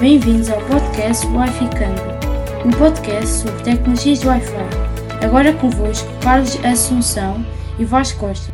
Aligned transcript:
Bem-vindos 0.00 0.48
ao 0.48 0.64
podcast 0.68 1.26
Wi-Fi 1.26 1.70
Câmbio, 1.70 2.64
um 2.64 2.70
podcast 2.70 3.42
sobre 3.42 3.64
tecnologias 3.64 4.20
de 4.20 4.28
Wi-Fi. 4.28 5.24
Agora 5.24 5.52
convosco 5.52 6.06
Carlos 6.22 6.54
Assunção 6.64 7.44
e 7.80 7.84
Vasco 7.84 8.20
Costa. 8.20 8.52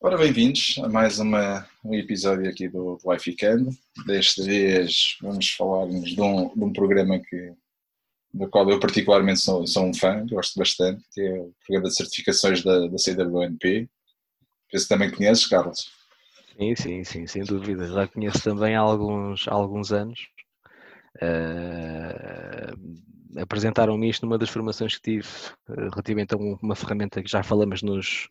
Ora, 0.00 0.16
bem-vindos 0.16 0.80
a 0.82 0.88
mais 0.88 1.18
uma, 1.18 1.68
um 1.84 1.94
episódio 1.94 2.48
aqui 2.48 2.66
do, 2.66 2.98
Wi-Fi 3.04 3.36
Câmbio. 3.36 3.76
Desta 4.06 4.42
vez 4.42 5.18
vamos 5.20 5.50
falar-nos 5.50 6.14
de 6.14 6.20
um, 6.22 6.54
de 6.54 6.64
um 6.64 6.72
programa 6.72 7.20
que, 7.20 7.52
do 8.32 8.48
qual 8.48 8.70
eu 8.70 8.80
particularmente 8.80 9.40
sou, 9.40 9.66
sou 9.66 9.84
um 9.84 9.92
fã, 9.92 10.24
gosto 10.30 10.58
bastante, 10.58 11.04
que 11.12 11.20
é 11.20 11.34
o 11.34 11.52
programa 11.66 11.90
de 11.90 11.96
certificações 11.96 12.64
da, 12.64 12.86
da 12.86 12.96
CWNP. 12.96 13.86
Penso 14.72 14.88
também 14.88 15.10
conheces, 15.10 15.46
Carlos. 15.46 15.94
Sim, 16.58 16.74
sim, 16.74 17.04
sim, 17.04 17.26
sem 17.26 17.44
dúvida. 17.44 17.86
Já 17.86 18.08
conheço 18.08 18.42
também 18.42 18.74
há 18.74 18.80
alguns, 18.80 19.46
há 19.46 19.52
alguns 19.52 19.92
anos. 19.92 20.28
Uh, 21.16 22.96
Apresentaram-me 23.38 24.08
isto 24.08 24.24
numa 24.24 24.38
das 24.38 24.48
formações 24.48 24.96
que 24.96 25.02
tive 25.02 25.28
uh, 25.68 25.90
relativamente 25.90 26.34
a 26.34 26.38
uma 26.38 26.74
ferramenta 26.74 27.22
que 27.22 27.30
já 27.30 27.42
falamos 27.42 27.82
nos, 27.82 28.28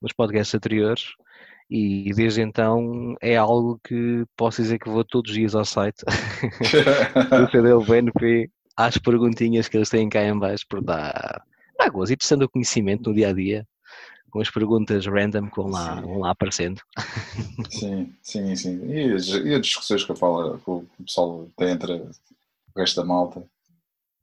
nos 0.00 0.12
podcasts 0.12 0.54
anteriores 0.54 1.04
e 1.70 2.10
desde 2.14 2.40
então 2.40 3.14
é 3.20 3.36
algo 3.36 3.78
que 3.84 4.24
posso 4.34 4.62
dizer 4.62 4.78
que 4.78 4.88
vou 4.88 5.04
todos 5.04 5.30
os 5.30 5.36
dias 5.36 5.54
ao 5.54 5.66
site 5.66 6.02
do 7.28 7.50
CDL 7.50 7.84
BNP 7.84 8.50
às 8.74 8.96
perguntinhas 8.96 9.68
que 9.68 9.76
eles 9.76 9.90
têm 9.90 10.08
cá 10.08 10.24
em 10.24 10.38
baixo 10.38 10.64
por 10.66 10.82
dar, 10.82 11.42
dar 11.78 11.90
gozo 11.90 12.14
e 12.14 12.16
testando 12.16 12.46
o 12.46 12.48
conhecimento 12.48 13.10
no 13.10 13.14
dia 13.14 13.28
a 13.28 13.32
dia 13.34 13.66
com 14.30 14.40
as 14.40 14.50
perguntas 14.50 15.06
random 15.06 15.48
que 15.48 15.56
vão 15.56 15.68
lá, 15.68 16.00
vão 16.00 16.18
lá 16.20 16.30
aparecendo. 16.30 16.80
Sim, 17.70 18.14
sim, 18.22 18.56
sim. 18.56 18.80
E 18.90 19.12
as, 19.12 19.28
e 19.28 19.54
as 19.54 19.60
discussões 19.60 20.04
que 20.04 20.10
eu 20.10 20.16
falo, 20.16 20.58
que 20.58 20.70
o 20.70 20.86
pessoal 21.04 21.48
tem 21.56 21.70
entre 21.70 21.92
o 21.94 22.10
resto 22.76 23.00
da 23.00 23.06
malta, 23.06 23.44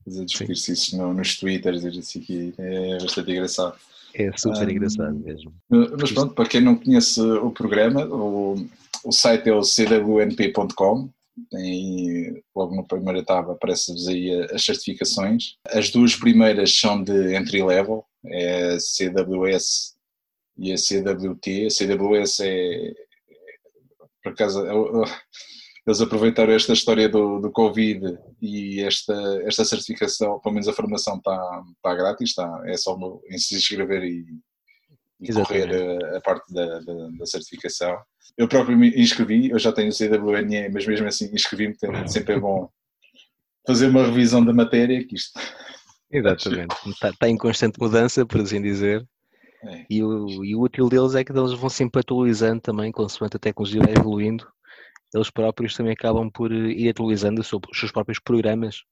a 0.08 0.23
discutir-se 0.23 0.73
isso 0.73 0.97
no, 0.97 1.14
nos 1.14 1.38
twitters 1.38 1.84
e 1.84 2.00
assim 2.00 2.20
que 2.22 2.53
é 2.58 2.97
bastante 3.00 3.31
engraçado. 3.31 3.75
É 4.14 4.31
super 4.38 4.67
um, 4.67 4.72
engraçado 4.72 5.16
mesmo. 5.16 5.53
Mas 5.70 6.12
pronto, 6.12 6.34
para 6.34 6.47
quem 6.47 6.62
não 6.62 6.75
conhece 6.75 7.19
o 7.22 7.52
programa, 7.52 8.06
o, 8.06 8.56
o 9.03 9.12
site 9.12 9.50
é 9.50 9.53
o 9.53 9.62
cwnp.com, 9.62 11.09
tem, 11.52 12.42
logo 12.56 12.75
na 12.75 12.84
primeira 12.84 13.19
etapa 13.19 13.52
aparece-vos 13.52 14.08
aí 14.08 14.31
as 14.52 14.64
certificações. 14.64 15.56
As 15.67 15.90
duas 15.90 16.16
primeiras 16.16 16.78
são 16.78 17.03
de 17.03 17.36
entry 17.36 17.62
level, 17.62 18.06
é 18.25 18.78
CWS 18.80 19.94
e 20.58 20.72
a 20.72 20.78
CWT. 20.78 21.67
A 21.67 21.70
CWS 21.70 22.39
é, 22.42 22.94
por 24.23 24.31
acaso, 24.31 24.66
eles 25.86 26.02
aproveitaram 26.02 26.52
esta 26.52 26.73
história 26.73 27.08
do, 27.08 27.39
do 27.39 27.52
Covid 27.52 28.17
e 28.42 28.81
esta, 28.81 29.14
esta 29.45 29.64
certificação, 29.64 30.39
pelo 30.39 30.56
menos 30.56 30.67
a 30.67 30.73
formação 30.73 31.17
está, 31.17 31.64
está 31.75 31.95
grátis, 31.95 32.30
está, 32.30 32.64
é 32.66 32.75
só 32.75 32.97
em 33.30 33.38
se 33.38 33.56
inscrever 33.56 34.03
e, 34.03 34.25
e 35.22 35.31
correr 35.31 35.70
a, 35.72 36.17
a, 36.17 36.22
parte 36.22 36.52
da, 36.52 36.80
da, 36.80 37.09
da, 37.19 37.25
certificação. 37.28 37.95
Eu 38.36 38.47
próprio 38.47 38.75
me 38.75 38.90
inscrevi, 39.00 39.52
eu 39.52 39.59
já 39.59 39.72
tenho 39.72 39.90
o 39.90 39.94
CWNE, 39.94 40.69
mas 40.69 40.88
mesmo 40.88 41.08
assim 41.08 41.30
inscrevi-me, 41.31 41.75
sempre 42.08 42.34
é 42.34 42.40
bom 42.40 42.67
fazer 43.67 43.88
uma 43.88 44.06
revisão 44.06 44.44
da 44.44 44.53
matéria, 44.53 45.06
que 45.06 45.16
isto... 45.16 45.40
Exatamente, 46.12 46.75
está, 46.88 47.09
está 47.09 47.30
em 47.30 47.38
constante 47.38 47.80
mudança, 47.80 48.25
por 48.25 48.42
assim 48.42 48.62
dizer. 48.62 49.06
É. 49.66 49.85
E, 49.89 50.03
o, 50.03 50.44
e 50.44 50.55
o 50.55 50.61
útil 50.61 50.89
deles 50.89 51.16
é 51.16 51.23
que 51.23 51.31
eles 51.31 51.53
vão 51.53 51.69
sempre 51.69 52.02
atualizando 52.02 52.61
também, 52.61 52.91
consoante 52.91 53.38
a 53.38 53.39
tecnologia 53.39 53.81
vai 53.81 53.94
evoluindo, 53.94 54.47
eles 55.13 55.30
próprios 55.30 55.75
também 55.75 55.94
acabam 55.94 56.30
por 56.30 56.52
eh, 56.52 56.72
ir 56.72 56.89
atualizando 56.89 57.41
os 57.41 57.47
seus 57.47 57.91
próprios 57.91 58.19
programas, 58.19 58.83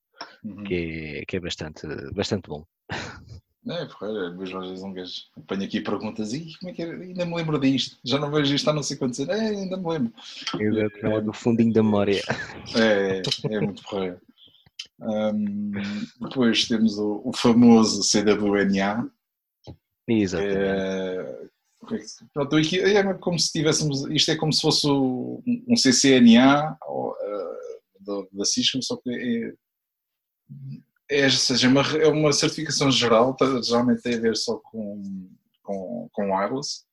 uhum. 0.44 0.64
que, 0.64 0.74
é, 0.74 1.26
que 1.26 1.38
é 1.38 1.40
bastante, 1.40 1.86
bastante 2.14 2.48
bom. 2.48 2.66
É, 3.66 3.86
porra, 3.86 4.32
mesmo 4.32 4.60
às 4.60 4.68
vezes 4.68 4.84
um 4.84 4.92
gajo 4.92 5.14
apanha 5.38 5.66
aqui 5.66 5.80
perguntas 5.80 6.34
e 6.34 6.54
como 6.60 6.70
é 6.70 6.74
que 6.74 6.82
era? 6.82 6.98
Ainda 6.98 7.26
me 7.26 7.36
lembro 7.36 7.58
disto, 7.58 7.98
já 8.04 8.20
não 8.20 8.30
vejo 8.30 8.54
isto 8.54 8.70
há 8.70 8.74
não 8.74 8.84
sei 8.84 8.98
quantos 8.98 9.20
anos, 9.22 9.34
é, 9.34 9.48
ainda 9.50 9.78
me 9.78 9.88
lembro. 9.88 10.14
Exato, 10.60 11.08
é, 11.08 11.22
do 11.22 11.32
fundinho 11.32 11.72
da 11.72 11.82
memória. 11.82 12.22
É, 12.76 13.22
é 13.50 13.60
muito 13.62 13.82
porra. 13.84 14.20
Um, 15.00 15.72
depois 16.22 16.68
temos 16.68 16.98
o, 16.98 17.22
o 17.24 17.34
famoso 17.34 18.02
CWNA, 18.02 19.10
Exatamente. 20.08 20.58
É, 20.58 21.48
pronto, 22.34 22.58
é 22.58 23.14
como 23.16 23.40
se 23.40 23.52
tivéssemos, 23.52 24.06
isto 24.10 24.32
é 24.32 24.36
como 24.36 24.54
se 24.54 24.62
fosse 24.62 24.88
um 24.88 25.76
CCNA 25.76 26.78
uh, 26.88 28.28
da 28.32 28.46
Cisco, 28.46 28.82
só 28.82 28.98
que 28.98 29.56
é, 31.10 31.26
é, 31.26 31.30
seja, 31.30 31.68
uma, 31.68 31.82
é 31.82 32.08
uma 32.08 32.34
certificação 32.34 32.90
geral, 32.92 33.36
tá, 33.36 33.46
geralmente 33.62 34.02
tem 34.02 34.16
a 34.16 34.22
ver 34.22 34.36
só 34.36 34.58
com, 34.58 35.30
com, 35.62 36.10
com 36.12 36.36
wireless, 36.36 36.84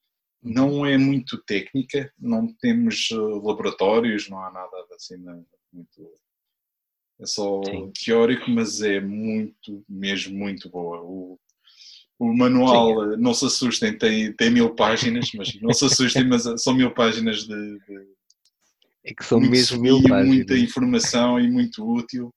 não 0.42 0.86
é 0.86 0.96
muito 0.96 1.42
técnica, 1.44 2.12
não 2.18 2.52
temos 2.54 3.08
eh, 3.12 3.16
laboratórios, 3.16 4.28
não 4.28 4.42
há 4.42 4.50
nada 4.50 4.86
assim 4.94 5.16
muito. 5.72 6.12
É 7.20 7.26
só 7.26 7.62
Sim. 7.64 7.92
teórico, 7.92 8.50
mas 8.50 8.80
é 8.80 8.98
muito, 9.00 9.84
mesmo 9.86 10.38
muito 10.38 10.70
boa. 10.70 11.02
O, 11.02 11.38
o 12.20 12.36
manual, 12.36 13.12
Sim. 13.12 13.16
não 13.16 13.32
se 13.32 13.46
assustem, 13.46 13.96
tem, 13.96 14.30
tem 14.34 14.50
mil 14.50 14.74
páginas, 14.74 15.30
mas 15.34 15.58
não 15.62 15.72
se 15.72 15.86
assustem, 15.86 16.28
mas 16.28 16.44
são 16.62 16.74
mil 16.74 16.92
páginas 16.92 17.44
de. 17.44 17.78
de 17.78 18.08
é 19.02 19.14
que 19.14 19.24
são 19.24 19.40
mesmo 19.40 19.80
mil 19.80 20.02
páginas. 20.02 20.26
Muita 20.26 20.54
informação 20.54 21.40
e 21.40 21.50
muito 21.50 21.82
útil. 21.82 22.30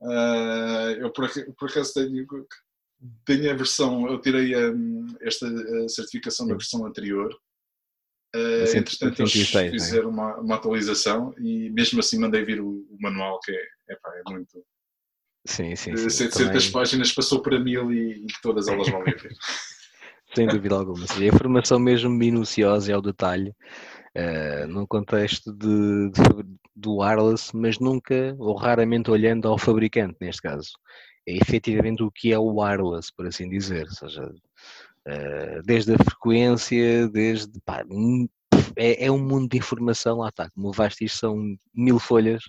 Uh, 0.00 0.94
eu 1.00 1.12
por, 1.12 1.28
por 1.58 1.68
acaso 1.68 1.94
tenho, 1.94 2.26
tenho 3.24 3.50
a 3.50 3.54
versão, 3.54 4.08
eu 4.08 4.20
tirei 4.20 4.54
a, 4.54 4.72
esta 5.22 5.48
a 5.48 5.88
certificação 5.88 6.46
Sim. 6.46 6.52
da 6.52 6.56
versão 6.56 6.86
anterior. 6.86 7.34
Uh, 8.36 8.76
entretanto, 8.76 9.22
eles 9.22 9.54
é? 9.56 9.70
fizeram 9.70 10.10
é? 10.10 10.12
uma, 10.12 10.36
uma 10.36 10.54
atualização 10.54 11.34
e 11.38 11.70
mesmo 11.70 11.98
assim 11.98 12.20
mandei 12.20 12.44
vir 12.44 12.60
o, 12.60 12.68
o 12.68 12.96
manual, 13.00 13.40
que 13.40 13.50
é, 13.50 13.94
epá, 13.94 14.10
é 14.14 14.30
muito 14.30 14.64
Sim, 15.48 15.74
sim. 15.74 15.96
sim. 15.96 16.10
700 16.10 16.36
também... 16.36 16.72
páginas 16.72 17.12
passou 17.12 17.40
para 17.40 17.58
mil 17.58 17.90
e, 17.90 18.26
todas 18.42 18.68
elas 18.68 18.88
vão 18.88 19.02
ver. 19.02 19.16
Sem 20.34 20.46
dúvida 20.46 20.74
alguma. 20.74 21.06
A 21.10 21.24
informação 21.24 21.78
mesmo 21.78 22.10
minuciosa 22.10 22.90
e 22.90 22.94
ao 22.94 23.00
detalhe, 23.00 23.48
uh, 24.14 24.66
num 24.68 24.86
contexto 24.86 25.50
de, 25.54 26.10
de, 26.10 26.58
do 26.76 26.98
wireless, 26.98 27.56
mas 27.56 27.78
nunca 27.78 28.36
ou 28.38 28.54
raramente 28.54 29.10
olhando 29.10 29.48
ao 29.48 29.56
fabricante, 29.56 30.18
neste 30.20 30.42
caso. 30.42 30.72
É 31.26 31.34
efetivamente 31.34 32.02
o 32.02 32.10
que 32.10 32.30
é 32.30 32.38
o 32.38 32.60
wireless, 32.60 33.10
por 33.16 33.26
assim 33.26 33.48
dizer. 33.48 33.84
Ou 33.84 33.94
seja, 33.94 34.22
uh, 34.24 35.62
desde 35.64 35.94
a 35.94 35.98
frequência, 35.98 37.08
desde. 37.08 37.58
Pá, 37.64 37.82
é, 38.76 39.06
é, 39.06 39.10
um 39.10 39.18
mundo 39.18 39.48
de 39.48 39.56
informação, 39.56 40.18
lá 40.18 40.28
está. 40.28 40.50
Como 40.50 40.68
o 40.68 40.86
isto 41.00 41.18
são 41.18 41.56
mil 41.74 41.98
folhas 41.98 42.42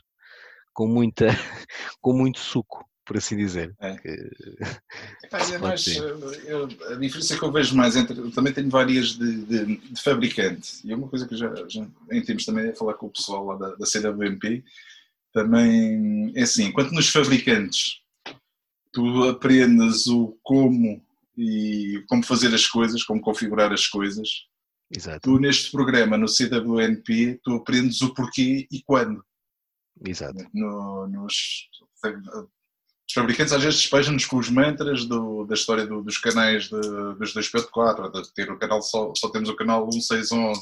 com, 0.74 0.86
muita, 0.86 1.28
com 2.02 2.12
muito 2.12 2.40
suco 2.40 2.89
por 3.09 3.18
assim 3.18 3.36
dizer. 3.36 3.75
É. 3.80 3.97
Que... 3.97 4.09
é 5.56 5.58
mais, 5.58 5.88
eu, 5.88 6.70
a 6.92 6.94
diferença 6.94 7.36
que 7.36 7.44
eu 7.44 7.52
vejo 7.52 7.75
mais 7.75 7.96
entre. 7.96 8.16
Eu 8.16 8.30
também 8.30 8.53
tenho 8.53 8.70
várias 8.70 9.18
de, 9.18 9.46
de, 9.46 9.78
de, 9.78 10.02
fabricante, 10.02 10.80
e 10.86 10.92
é 10.92 10.96
uma 10.96 11.08
coisa 11.08 11.28
que 11.28 11.36
já, 11.36 11.52
já 11.68 11.88
em 12.12 12.22
termos 12.22 12.46
também 12.46 12.69
a 12.69 12.75
falar 12.75 12.94
com 12.94 13.08
o 13.08 13.12
pessoal 13.12 13.46
lá 13.48 13.56
da, 13.56 13.74
da 13.74 13.86
CWMP, 13.86 14.64
também 15.34 16.31
é 16.36 16.44
assim, 16.44 16.66
enquanto 16.66 16.92
nos 16.92 17.09
fabricantes 17.09 18.00
tu 18.92 19.24
aprendes 19.28 20.06
o 20.06 20.38
como 20.44 21.03
e 21.36 22.03
como 22.08 22.24
fazer 22.24 22.53
as 22.53 22.68
coisas, 22.68 23.03
como 23.03 23.22
configurar 23.22 23.74
as 23.74 23.88
coisas. 23.88 24.30
Exato. 24.96 25.22
Tu 25.22 25.40
neste 25.40 25.72
programa 25.72 26.16
no 26.16 26.28
CWNP 26.28 27.39
tu 27.44 27.56
aprendes 27.56 28.01
o 28.01 28.13
porquê 28.13 28.68
e 28.72 28.84
quando. 28.84 29.24
Exato. 30.06 30.45
No, 30.54 31.07
nos, 31.07 31.69
os 33.10 33.14
fabricantes 33.14 33.52
às 33.52 33.64
vezes 33.64 33.80
despejam-nos 33.80 34.26
com 34.26 34.38
os 34.38 34.52
mantras 34.52 35.04
do, 35.06 35.44
da 35.46 35.56
história 35.56 35.86
do, 35.86 36.04
dos 36.04 36.20
canais 36.20 36.66
de, 36.66 36.80
dos 36.80 37.34
2.4, 37.34 38.22
de 38.22 38.34
ter 38.34 38.52
o 38.52 38.60
canal 38.60 38.84
só, 38.84 39.12
só 39.16 39.30
temos 39.30 39.50
o 39.50 39.56
canal 39.56 39.88
1611, 39.88 40.60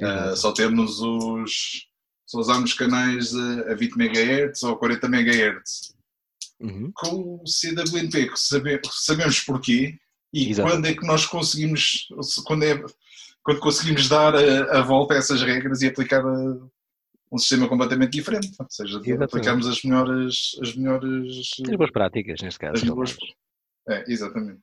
uh, 0.00 0.34
só 0.34 0.52
temos 0.52 0.98
os 1.00 1.86
só 2.26 2.38
usamos 2.38 2.72
canais 2.72 3.34
a, 3.34 3.72
a 3.72 3.74
20 3.74 3.96
MHz 3.96 4.62
ou 4.62 4.76
40 4.76 5.06
MHz. 5.06 5.94
Uhum. 6.60 6.90
Com 6.94 7.42
o 7.42 7.44
CWNP, 7.44 8.32
sabe, 8.34 8.80
sabemos 8.90 9.40
porquê 9.40 9.98
e 10.32 10.50
Exato. 10.50 10.68
quando 10.68 10.86
é 10.86 10.94
que 10.94 11.06
nós 11.06 11.24
conseguimos, 11.24 12.08
quando, 12.44 12.64
é, 12.64 12.82
quando 13.42 13.60
conseguimos 13.60 14.08
dar 14.08 14.34
a, 14.34 14.78
a 14.78 14.82
volta 14.82 15.14
a 15.14 15.18
essas 15.18 15.42
regras 15.42 15.80
e 15.80 15.86
aplicar 15.86 16.22
a, 16.26 16.56
um 17.30 17.38
sistema 17.38 17.68
completamente 17.68 18.12
diferente, 18.12 18.50
ou 18.58 18.66
seja, 18.70 19.00
aplicarmos 19.22 19.66
as 19.66 19.82
melhores, 19.82 20.56
as 20.62 20.74
melhores 20.74 21.50
as 21.68 21.76
boas 21.76 21.90
práticas 21.90 22.40
neste 22.42 22.58
caso. 22.58 22.94
Boas, 22.94 23.16
é, 23.88 24.04
exatamente. 24.10 24.60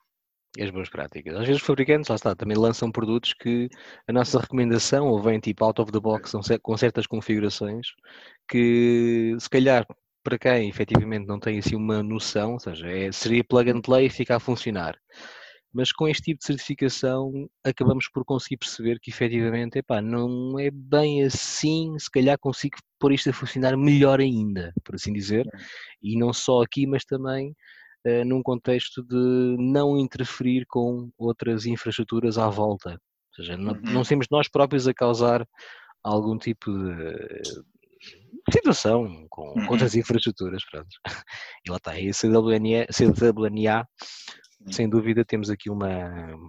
as 0.59 0.69
boas 0.69 0.89
práticas. 0.89 1.35
Às 1.35 1.47
vezes 1.47 1.61
os 1.61 1.67
fabricantes, 1.67 2.09
lá 2.09 2.15
está, 2.15 2.35
também 2.35 2.57
lançam 2.57 2.91
produtos 2.91 3.33
que 3.33 3.69
a 4.07 4.13
nossa 4.13 4.39
recomendação 4.39 5.07
ou 5.07 5.21
vem 5.21 5.39
tipo 5.39 5.63
out 5.63 5.81
of 5.81 5.91
the 5.91 5.99
box 5.99 6.33
com 6.61 6.77
certas 6.77 7.07
configurações 7.07 7.87
que 8.49 9.35
se 9.39 9.49
calhar 9.49 9.85
para 10.23 10.39
quem 10.39 10.67
efetivamente 10.67 11.27
não 11.27 11.39
tem 11.39 11.59
assim 11.59 11.75
uma 11.75 12.01
noção, 12.01 12.53
ou 12.53 12.59
seja, 12.59 12.87
é, 12.87 13.11
seria 13.11 13.43
plug 13.43 13.69
and 13.69 13.81
play 13.81 14.07
e 14.07 14.09
fica 14.09 14.35
a 14.35 14.39
funcionar. 14.39 14.97
Mas 15.75 15.91
com 15.91 16.07
este 16.07 16.23
tipo 16.23 16.39
de 16.39 16.45
certificação 16.45 17.49
acabamos 17.61 18.07
por 18.07 18.23
conseguir 18.23 18.55
perceber 18.55 18.97
que 18.97 19.11
efetivamente 19.11 19.77
epá, 19.77 20.01
não 20.01 20.57
é 20.57 20.71
bem 20.71 21.21
assim, 21.23 21.99
se 21.99 22.09
calhar 22.09 22.39
consigo 22.39 22.77
pôr 22.97 23.11
isto 23.11 23.29
a 23.29 23.33
funcionar 23.33 23.75
melhor 23.75 24.21
ainda, 24.21 24.73
por 24.85 24.95
assim 24.95 25.11
dizer, 25.11 25.45
e 26.01 26.17
não 26.17 26.31
só 26.31 26.61
aqui, 26.61 26.87
mas 26.87 27.03
também 27.03 27.53
uh, 28.07 28.23
num 28.25 28.41
contexto 28.41 29.03
de 29.03 29.57
não 29.59 29.99
interferir 29.99 30.65
com 30.65 31.09
outras 31.17 31.65
infraestruturas 31.65 32.37
à 32.37 32.49
volta. 32.49 32.91
Ou 32.91 33.35
seja, 33.35 33.57
não, 33.57 33.73
não 33.73 33.97
uhum. 33.97 34.03
sermos 34.05 34.27
nós 34.31 34.47
próprios 34.47 34.87
a 34.87 34.93
causar 34.93 35.45
algum 36.01 36.37
tipo 36.37 36.71
de 36.71 38.53
situação 38.53 39.27
com, 39.29 39.49
uhum. 39.49 39.65
com 39.65 39.73
outras 39.73 39.93
infraestruturas. 39.93 40.63
Pronto. 40.71 40.87
E 41.67 41.71
lá 41.71 41.77
está, 41.77 41.99
e 41.99 42.09
a 42.09 42.13
CWNA, 42.13 42.85
CWNA 42.93 43.87
sem 44.71 44.89
dúvida 44.89 45.23
temos 45.23 45.49
aqui 45.49 45.69
uma 45.69 45.89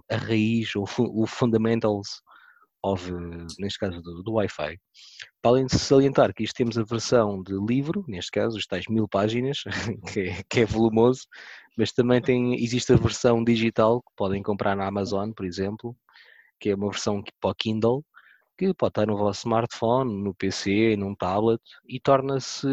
a 0.09 0.15
raiz, 0.15 0.75
o, 0.75 0.85
o 0.97 1.27
fundamentals 1.27 2.21
of, 2.83 3.11
neste 3.59 3.79
caso 3.79 4.01
do, 4.01 4.23
do 4.23 4.33
Wi-Fi. 4.33 4.79
Para 5.41 5.51
além 5.51 5.65
de 5.65 5.77
salientar 5.77 6.33
que 6.33 6.43
isto 6.43 6.55
temos 6.55 6.77
a 6.77 6.83
versão 6.83 7.41
de 7.41 7.53
livro, 7.53 8.03
neste 8.07 8.31
caso, 8.31 8.57
os 8.57 8.65
tais 8.65 8.85
mil 8.89 9.07
páginas, 9.07 9.63
que 10.13 10.19
é, 10.21 10.43
que 10.49 10.59
é 10.61 10.65
volumoso, 10.65 11.27
mas 11.77 11.91
também 11.91 12.21
tem, 12.21 12.55
existe 12.55 12.93
a 12.93 12.97
versão 12.97 13.43
digital 13.43 14.01
que 14.01 14.11
podem 14.15 14.41
comprar 14.41 14.75
na 14.75 14.87
Amazon, 14.87 15.31
por 15.31 15.45
exemplo, 15.45 15.95
que 16.59 16.69
é 16.69 16.75
uma 16.75 16.89
versão 16.89 17.23
para 17.39 17.51
o 17.51 17.55
Kindle, 17.55 18.03
que 18.57 18.73
pode 18.73 18.91
estar 18.91 19.05
no 19.05 19.17
vosso 19.17 19.41
smartphone, 19.41 20.23
no 20.23 20.33
PC, 20.33 20.95
num 20.97 21.13
tablet, 21.13 21.61
e 21.87 21.99
torna-se 21.99 22.67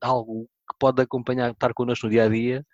algo 0.00 0.46
que 0.68 0.76
pode 0.78 1.00
acompanhar, 1.00 1.52
estar 1.52 1.72
connosco 1.72 2.06
no 2.06 2.12
dia 2.12 2.24
a 2.24 2.28
dia 2.28 2.66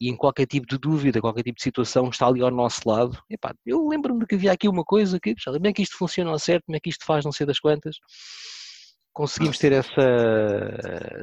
e 0.00 0.08
em 0.08 0.16
qualquer 0.16 0.46
tipo 0.46 0.66
de 0.66 0.78
dúvida, 0.78 1.20
qualquer 1.20 1.42
tipo 1.42 1.56
de 1.56 1.62
situação 1.62 2.08
está 2.08 2.26
ali 2.26 2.40
ao 2.40 2.50
nosso 2.50 2.80
lado. 2.86 3.18
Epá, 3.28 3.54
eu 3.66 3.86
lembro-me 3.88 4.26
que 4.26 4.34
havia 4.34 4.52
aqui 4.52 4.68
uma 4.68 4.84
coisa 4.84 5.18
que, 5.20 5.34
como 5.44 5.66
é 5.66 5.72
que 5.72 5.82
isto 5.82 5.96
funciona 5.96 6.30
ao 6.30 6.38
certo, 6.38 6.64
como 6.66 6.76
é 6.76 6.80
que 6.80 6.90
isto 6.90 7.04
faz, 7.04 7.24
não 7.24 7.32
sei 7.32 7.46
das 7.46 7.58
quantas. 7.58 7.96
Conseguimos 9.18 9.58
ter 9.58 9.72
essa 9.72 10.00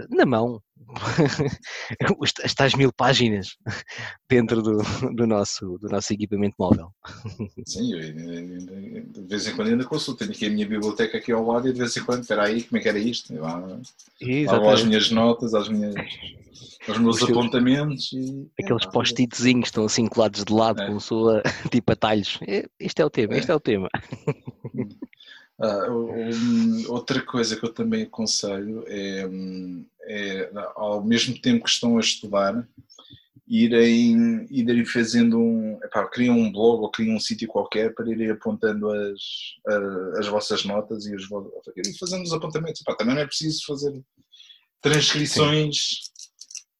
na 0.09 0.25
mão, 0.25 0.61
as 2.43 2.53
tais 2.53 2.73
mil 2.75 2.91
páginas 2.91 3.55
dentro 4.29 4.61
do, 4.61 4.79
do, 5.15 5.25
nosso, 5.25 5.77
do 5.77 5.87
nosso 5.87 6.11
equipamento 6.11 6.57
móvel. 6.59 6.89
Sim, 7.65 7.93
eu, 7.93 8.01
de 8.11 9.21
vez 9.29 9.47
em 9.47 9.55
quando 9.55 9.69
ainda 9.69 9.85
consulto, 9.85 10.19
tenho 10.19 10.31
aqui 10.31 10.45
a 10.45 10.49
minha 10.49 10.67
biblioteca 10.67 11.17
aqui 11.17 11.31
ao 11.31 11.47
lado 11.47 11.69
e 11.69 11.71
de 11.71 11.79
vez 11.79 11.95
em 11.95 12.03
quando, 12.03 12.23
espera 12.23 12.43
aí, 12.43 12.63
como 12.63 12.79
é 12.79 12.81
que 12.81 12.89
era 12.89 12.99
isto? 12.99 13.33
Lá, 13.33 13.65
lá 13.65 14.73
as 14.73 14.83
minhas 14.83 15.09
notas, 15.09 15.53
as 15.53 15.69
minhas 15.69 15.95
os 16.87 16.97
meus 16.97 17.21
os 17.21 17.29
apontamentos 17.29 18.11
e. 18.13 18.47
Aqueles 18.59 18.85
post-itzinhos 18.87 19.67
estão 19.67 19.85
assim 19.85 20.05
colados 20.05 20.43
de 20.43 20.53
lado, 20.53 20.81
é. 20.81 20.87
como 20.87 20.99
sua 20.99 21.41
tipo 21.71 21.91
atalhos. 21.91 22.39
Este 22.79 23.01
é 23.01 23.05
o 23.05 23.09
tema, 23.09 23.35
é. 23.35 23.37
este 23.37 23.51
é 23.51 23.55
o 23.55 23.59
tema. 23.59 23.89
Ah, 25.59 25.89
um, 25.89 26.83
outra 26.89 27.21
coisa 27.21 27.55
que 27.55 27.65
eu 27.65 27.73
também 27.73 28.03
aconselho 28.03 28.83
é, 28.87 29.25
é, 30.03 30.51
ao 30.75 31.03
mesmo 31.03 31.39
tempo 31.39 31.63
que 31.63 31.69
estão 31.69 31.97
a 31.97 32.01
estudar, 32.01 32.67
irem, 33.47 34.45
irem 34.49 34.85
fazendo 34.85 35.39
um. 35.39 35.79
Epá, 35.83 36.09
um 36.29 36.51
blog 36.51 36.81
ou 36.81 36.91
criam 36.91 37.15
um 37.15 37.19
sítio 37.19 37.47
qualquer 37.47 37.93
para 37.93 38.09
irem 38.09 38.31
apontando 38.31 38.89
as, 38.89 39.21
as 40.17 40.27
vossas 40.27 40.65
notas 40.65 41.05
e 41.05 41.15
os, 41.15 41.23
irem 41.77 41.97
fazendo 41.97 42.23
os 42.23 42.33
apontamentos. 42.33 42.81
Epá, 42.81 42.95
também 42.95 43.15
não 43.15 43.21
é 43.21 43.27
preciso 43.27 43.65
fazer 43.65 44.03
transcrições. 44.81 45.75
Sim 45.75 46.14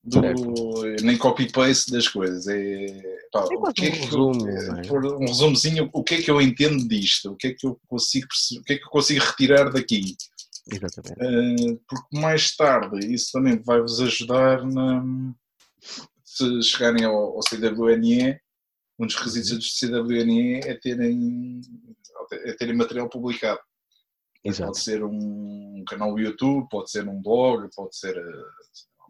do, 0.05 0.83
nem 1.01 1.17
copy-paste 1.17 1.91
das 1.91 2.07
coisas. 2.07 2.47
É, 2.47 2.85
pá, 3.31 3.47
é 3.51 3.55
o 3.55 3.73
que 3.73 3.85
é 3.85 3.91
que 3.91 3.99
resumo, 3.99 4.47
eu, 4.47 4.77
é? 4.77 5.15
um 5.17 5.25
resumozinho, 5.25 5.89
o 5.91 6.03
que 6.03 6.15
é 6.15 6.21
que 6.21 6.29
eu 6.29 6.39
entendo 6.39 6.87
disto? 6.87 7.31
O 7.31 7.35
que 7.35 7.47
é 7.47 7.53
que 7.53 7.65
eu 7.65 7.79
consigo, 7.87 8.27
o 8.59 8.63
que 8.63 8.73
é 8.73 8.77
que 8.77 8.85
eu 8.85 8.89
consigo 8.89 9.23
retirar 9.23 9.71
daqui? 9.71 10.15
Exatamente. 10.71 11.73
Uh, 11.73 11.81
porque 11.87 12.19
mais 12.19 12.55
tarde 12.55 13.13
isso 13.13 13.31
também 13.31 13.57
vai 13.61 13.81
vos 13.81 13.99
ajudar 13.99 14.65
na, 14.65 15.03
se 16.23 16.61
chegarem 16.63 17.05
ao, 17.05 17.37
ao 17.37 17.39
CWNE, 17.39 18.39
um 18.99 19.05
dos 19.05 19.15
requisitos 19.15 19.57
do 19.57 20.03
CWNE 20.05 20.59
é 20.63 20.73
terem, 20.75 21.61
é 22.31 22.53
terem 22.53 22.75
material 22.75 23.09
publicado. 23.09 23.59
Exato. 24.43 24.71
Pode 24.71 24.83
ser 24.83 25.03
um 25.03 25.83
canal 25.87 26.13
do 26.13 26.19
YouTube, 26.19 26.67
pode 26.69 26.91
ser 26.91 27.07
um 27.07 27.21
blog, 27.21 27.67
pode 27.75 27.97
ser 27.97 28.15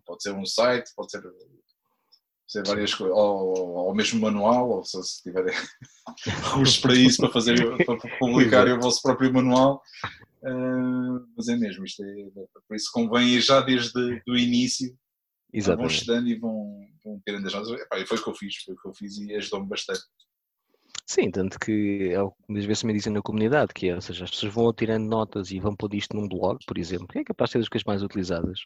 pode 0.06 0.24
ser 0.24 0.34
um 0.34 0.46
site, 0.46 0.92
pode 0.96 1.12
ser, 1.12 1.24
ser 2.48 2.66
várias 2.66 2.94
coisas, 2.94 3.16
ou, 3.16 3.76
ou 3.88 3.96
mesmo 3.96 4.20
manual, 4.20 4.70
ou 4.70 4.84
se, 4.84 5.02
se 5.04 5.24
tiverem 5.24 5.54
recursos 6.26 6.78
para 6.78 6.96
isso, 6.96 7.22
para 7.22 7.32
fazer, 7.32 7.86
para 7.86 7.98
publicar 8.20 8.68
o 8.68 8.80
vosso 8.80 9.02
próprio 9.02 9.34
manual. 9.34 9.82
Uh, 10.44 11.26
mas 11.36 11.48
é 11.48 11.56
mesmo, 11.56 11.86
isto 11.86 12.04
é, 12.04 12.16
por 12.68 12.76
isso 12.76 12.92
convém 12.94 13.40
já 13.40 13.62
desde 13.62 14.22
o 14.28 14.38
início, 14.38 14.96
Exatamente. 15.52 15.88
vão 15.88 15.98
estudando 15.98 16.28
e 16.28 16.36
vão, 16.36 16.88
vão 17.04 17.22
tirando 17.26 17.48
as 17.48 17.54
notas. 17.54 17.70
Foi 18.08 18.18
o 18.18 18.24
que 18.24 18.30
eu 18.30 18.36
fiz, 18.36 18.56
foi 18.64 18.76
o 18.76 18.78
que 18.78 18.88
eu 18.88 18.94
fiz 18.94 19.18
e 19.18 19.34
ajudou-me 19.36 19.68
bastante. 19.68 20.02
Sim, 21.08 21.30
tanto 21.30 21.60
que 21.60 22.10
é 22.14 22.22
o 22.22 22.32
que 22.32 22.38
muitas 22.50 22.66
vezes 22.66 22.84
me 22.84 22.92
dizem 22.94 23.14
na 23.14 23.22
comunidade, 23.22 23.74
que 23.74 23.90
é, 23.90 23.96
ou 23.96 24.02
seja, 24.02 24.24
as 24.24 24.32
pessoas 24.32 24.52
vão 24.54 24.74
tirando 24.74 25.06
notas 25.08 25.52
e 25.52 25.60
vão 25.60 25.76
pôr 25.76 25.94
isto 25.94 26.16
num 26.18 26.28
blog, 26.28 26.58
por 26.66 26.80
exemplo, 26.80 27.08
que 27.08 27.20
é 27.20 27.24
capaz 27.24 27.50
de 27.50 27.54
ser 27.54 27.60
das 27.60 27.70
coisas 27.70 27.86
mais 27.86 28.02
utilizadas 28.02 28.62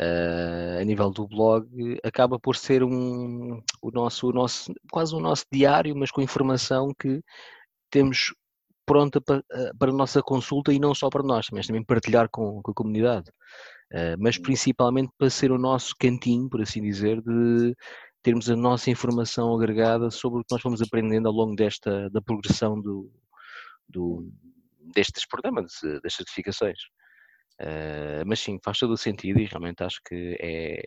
uh, 0.00 0.80
a 0.80 0.84
nível 0.84 1.10
do 1.10 1.28
blog, 1.28 1.68
acaba 2.02 2.40
por 2.40 2.56
ser 2.56 2.82
um, 2.82 3.62
o 3.80 3.90
nosso, 3.92 4.28
o 4.28 4.32
nosso, 4.32 4.72
quase 4.90 5.14
o 5.14 5.20
nosso 5.20 5.44
diário, 5.52 5.94
mas 5.96 6.10
com 6.10 6.20
informação 6.20 6.92
que 6.98 7.22
temos 7.90 8.34
pronta 8.84 9.20
para, 9.20 9.44
eh, 9.52 9.70
para 9.78 9.90
a 9.92 9.94
nossa 9.94 10.20
consulta 10.22 10.72
e 10.72 10.80
não 10.80 10.94
só 10.94 11.08
para 11.08 11.22
nós, 11.22 11.46
mas 11.52 11.66
também 11.66 11.84
partilhar 11.84 12.28
com, 12.28 12.60
com 12.62 12.72
a 12.72 12.74
comunidade. 12.74 13.30
Uh, 13.92 14.16
mas 14.18 14.38
principalmente 14.38 15.10
para 15.18 15.30
ser 15.30 15.50
o 15.52 15.58
nosso 15.58 15.94
cantinho, 15.98 16.48
por 16.48 16.62
assim 16.62 16.80
dizer, 16.82 17.20
de 17.22 17.76
termos 18.22 18.50
a 18.50 18.56
nossa 18.56 18.90
informação 18.90 19.54
agregada 19.54 20.10
sobre 20.10 20.40
o 20.40 20.44
que 20.44 20.52
nós 20.52 20.62
fomos 20.62 20.82
aprendendo 20.82 21.28
ao 21.28 21.34
longo 21.34 21.54
desta 21.54 22.10
da 22.10 22.20
progressão 22.20 22.80
do, 22.80 23.10
do 23.88 24.30
destes 24.94 25.26
programas, 25.26 25.72
das 26.02 26.14
certificações. 26.14 26.78
Uh, 27.60 28.24
mas 28.26 28.40
sim, 28.40 28.58
faz 28.64 28.78
todo 28.78 28.92
o 28.92 28.96
sentido 28.96 29.38
e 29.38 29.44
realmente 29.44 29.82
acho 29.84 30.00
que 30.02 30.36
é, 30.40 30.82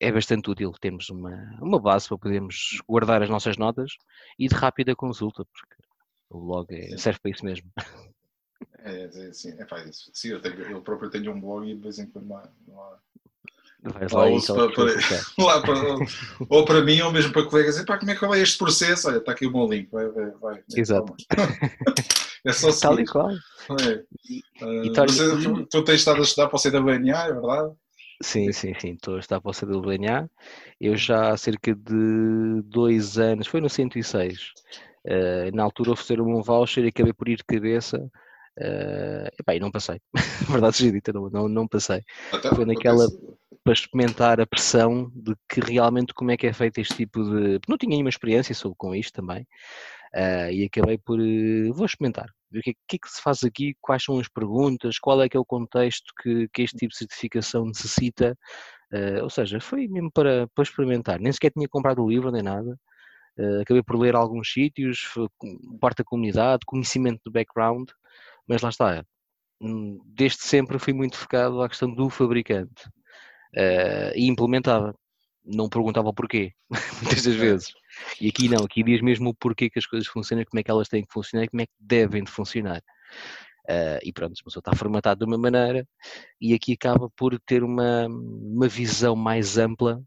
é 0.00 0.12
bastante 0.12 0.50
útil 0.50 0.72
termos 0.72 1.10
uma, 1.10 1.58
uma 1.60 1.78
base 1.78 2.08
para 2.08 2.18
podermos 2.18 2.80
guardar 2.88 3.22
as 3.22 3.28
nossas 3.28 3.58
notas 3.58 3.92
e 4.38 4.48
de 4.48 4.54
rápida 4.54 4.96
consulta, 4.96 5.44
porque 5.44 5.76
o 6.30 6.40
blog 6.40 6.74
é, 6.74 6.96
serve 6.96 7.20
para 7.20 7.30
isso 7.30 7.44
mesmo. 7.44 7.70
É, 8.78 9.04
é, 9.04 9.32
sim, 9.32 9.50
é, 9.58 9.64
pá, 9.64 9.82
isso. 9.84 10.10
sim 10.14 10.28
eu, 10.28 10.40
tenho, 10.40 10.60
eu 10.62 10.82
próprio 10.82 11.10
tenho 11.10 11.32
um 11.32 11.40
blog 11.40 11.70
e 11.70 11.74
de 11.74 11.80
vez 11.80 11.98
em 11.98 12.06
quando 12.06 12.26
não 12.26 12.36
há 12.82 12.98
Vais 13.84 14.12
lá, 14.12 14.24
lá, 14.24 14.40
para, 14.40 14.72
para, 14.72 14.94
lá 15.44 15.60
para, 15.60 15.96
ou 16.48 16.64
para 16.64 16.82
mim 16.82 17.02
ou 17.02 17.12
mesmo 17.12 17.32
para 17.32 17.44
colegas, 17.44 17.78
epá, 17.78 17.98
como 17.98 18.10
é 18.10 18.14
que 18.14 18.26
vai 18.26 18.40
este 18.40 18.56
processo? 18.56 19.08
Olha, 19.08 19.18
está 19.18 19.32
aqui 19.32 19.46
o 19.46 19.52
meu 19.52 19.68
link, 19.68 19.90
vai, 19.92 20.08
vai, 20.08 20.30
vai. 20.40 20.62
Exato. 20.74 21.14
É 22.46 22.52
só 22.52 22.70
seguir. 22.70 22.82
Tal 22.82 23.00
e 23.00 23.06
qual. 23.06 23.30
É. 23.30 24.04
Uh, 24.62 24.92
você, 24.94 25.42
tu, 25.42 25.64
tu 25.64 25.82
tens 25.82 25.94
estado 25.94 26.18
a 26.18 26.22
estudar 26.22 26.48
para 26.48 26.56
o 26.58 26.60
CWNA, 26.60 27.24
é 27.24 27.32
verdade? 27.32 27.72
Sim, 28.22 28.52
sim, 28.52 28.74
sim, 28.78 28.92
estou 28.92 29.16
a 29.16 29.20
estudar 29.20 29.40
para 29.40 29.50
o 29.50 29.54
CWNA. 29.54 30.30
Eu 30.78 30.94
já 30.94 31.30
há 31.30 31.36
cerca 31.38 31.74
de 31.74 32.60
dois 32.66 33.18
anos, 33.18 33.46
foi 33.46 33.62
no 33.62 33.70
106, 33.70 34.38
uh, 35.06 35.56
na 35.56 35.62
altura 35.62 35.92
ofereceram-me 35.92 36.34
um 36.34 36.42
voucher 36.42 36.84
e 36.84 36.88
acabei 36.88 37.14
por 37.14 37.28
ir 37.30 37.36
de 37.36 37.44
cabeça 37.44 37.98
Uh, 38.56 39.26
epá, 39.38 39.56
e 39.56 39.60
não 39.60 39.70
passei, 39.70 40.00
verdade 40.48 40.76
seja 40.76 40.92
dita, 40.92 41.12
não, 41.12 41.28
não, 41.28 41.48
não 41.48 41.66
passei. 41.66 42.02
Até 42.32 42.54
Foi 42.54 42.64
naquela 42.64 43.08
para 43.64 43.72
experimentar 43.72 44.40
a 44.40 44.46
pressão 44.46 45.10
de 45.14 45.34
que 45.48 45.58
realmente 45.60 46.12
como 46.12 46.30
é 46.30 46.36
que 46.36 46.46
é 46.46 46.52
feito 46.52 46.78
este 46.78 46.94
tipo 46.94 47.24
de. 47.24 47.58
Não 47.66 47.78
tinha 47.78 47.90
nenhuma 47.90 48.10
experiência 48.10 48.54
sobre 48.54 48.76
com 48.76 48.94
isto 48.94 49.14
também. 49.14 49.46
Uh, 50.14 50.50
e 50.52 50.64
acabei 50.66 50.98
por. 50.98 51.18
Uh, 51.18 51.72
vou 51.72 51.86
experimentar. 51.86 52.28
Ver 52.50 52.58
o 52.60 52.62
que, 52.62 52.70
é, 52.70 52.74
que, 52.86 52.96
é 52.96 52.98
que 52.98 53.08
se 53.08 53.22
faz 53.22 53.42
aqui, 53.42 53.74
quais 53.80 54.04
são 54.04 54.18
as 54.20 54.28
perguntas, 54.28 54.98
qual 54.98 55.20
é 55.22 55.28
que 55.28 55.36
é 55.36 55.40
o 55.40 55.44
contexto 55.44 56.12
que, 56.22 56.46
que 56.52 56.62
este 56.62 56.76
tipo 56.76 56.92
de 56.92 56.98
certificação 56.98 57.64
necessita. 57.64 58.36
Uh, 58.92 59.22
ou 59.22 59.30
seja, 59.30 59.58
foi 59.60 59.88
mesmo 59.88 60.12
para, 60.12 60.46
para 60.54 60.62
experimentar. 60.62 61.18
Nem 61.18 61.32
sequer 61.32 61.50
tinha 61.50 61.68
comprado 61.68 62.04
o 62.04 62.08
livro 62.08 62.30
nem 62.30 62.42
nada. 62.42 62.78
acabei 63.62 63.82
por 63.82 63.98
ler 63.98 64.14
alguns 64.14 64.52
sítios, 64.52 65.10
parte 65.80 65.98
da 65.98 66.04
comunidade, 66.04 66.66
conhecimento 66.66 67.20
do 67.24 67.32
background 67.32 67.88
mas 68.46 68.62
lá 68.62 68.68
está, 68.68 69.04
hum, 69.60 70.00
desde 70.06 70.42
sempre 70.42 70.78
fui 70.78 70.92
muito 70.92 71.16
focado 71.16 71.62
à 71.62 71.68
questão 71.68 71.92
do 71.92 72.10
fabricante 72.10 72.86
uh, 73.56 74.12
e 74.14 74.26
implementava, 74.26 74.94
não 75.44 75.68
perguntava 75.68 76.08
o 76.08 76.14
porquê, 76.14 76.52
muitas 77.02 77.22
das 77.24 77.34
vezes. 77.34 77.72
E 78.20 78.28
aqui 78.28 78.48
não, 78.48 78.64
aqui 78.64 78.82
diz 78.82 79.00
mesmo 79.00 79.30
o 79.30 79.34
porquê 79.34 79.70
que 79.70 79.78
as 79.78 79.86
coisas 79.86 80.08
funcionam, 80.08 80.44
como 80.44 80.60
é 80.60 80.62
que 80.62 80.70
elas 80.70 80.88
têm 80.88 81.04
que 81.04 81.12
funcionar 81.12 81.44
e 81.44 81.48
como 81.48 81.62
é 81.62 81.66
que 81.66 81.72
devem 81.78 82.24
de 82.24 82.30
funcionar. 82.30 82.82
Uh, 83.68 83.98
e 84.02 84.12
pronto, 84.12 84.32
a 84.38 84.44
pessoa 84.44 84.60
está 84.60 84.74
formatado 84.76 85.20
de 85.20 85.24
uma 85.24 85.38
maneira 85.38 85.88
e 86.38 86.52
aqui 86.52 86.74
acaba 86.74 87.08
por 87.16 87.38
ter 87.40 87.64
uma, 87.64 88.06
uma 88.06 88.68
visão 88.68 89.16
mais 89.16 89.56
ampla 89.56 90.02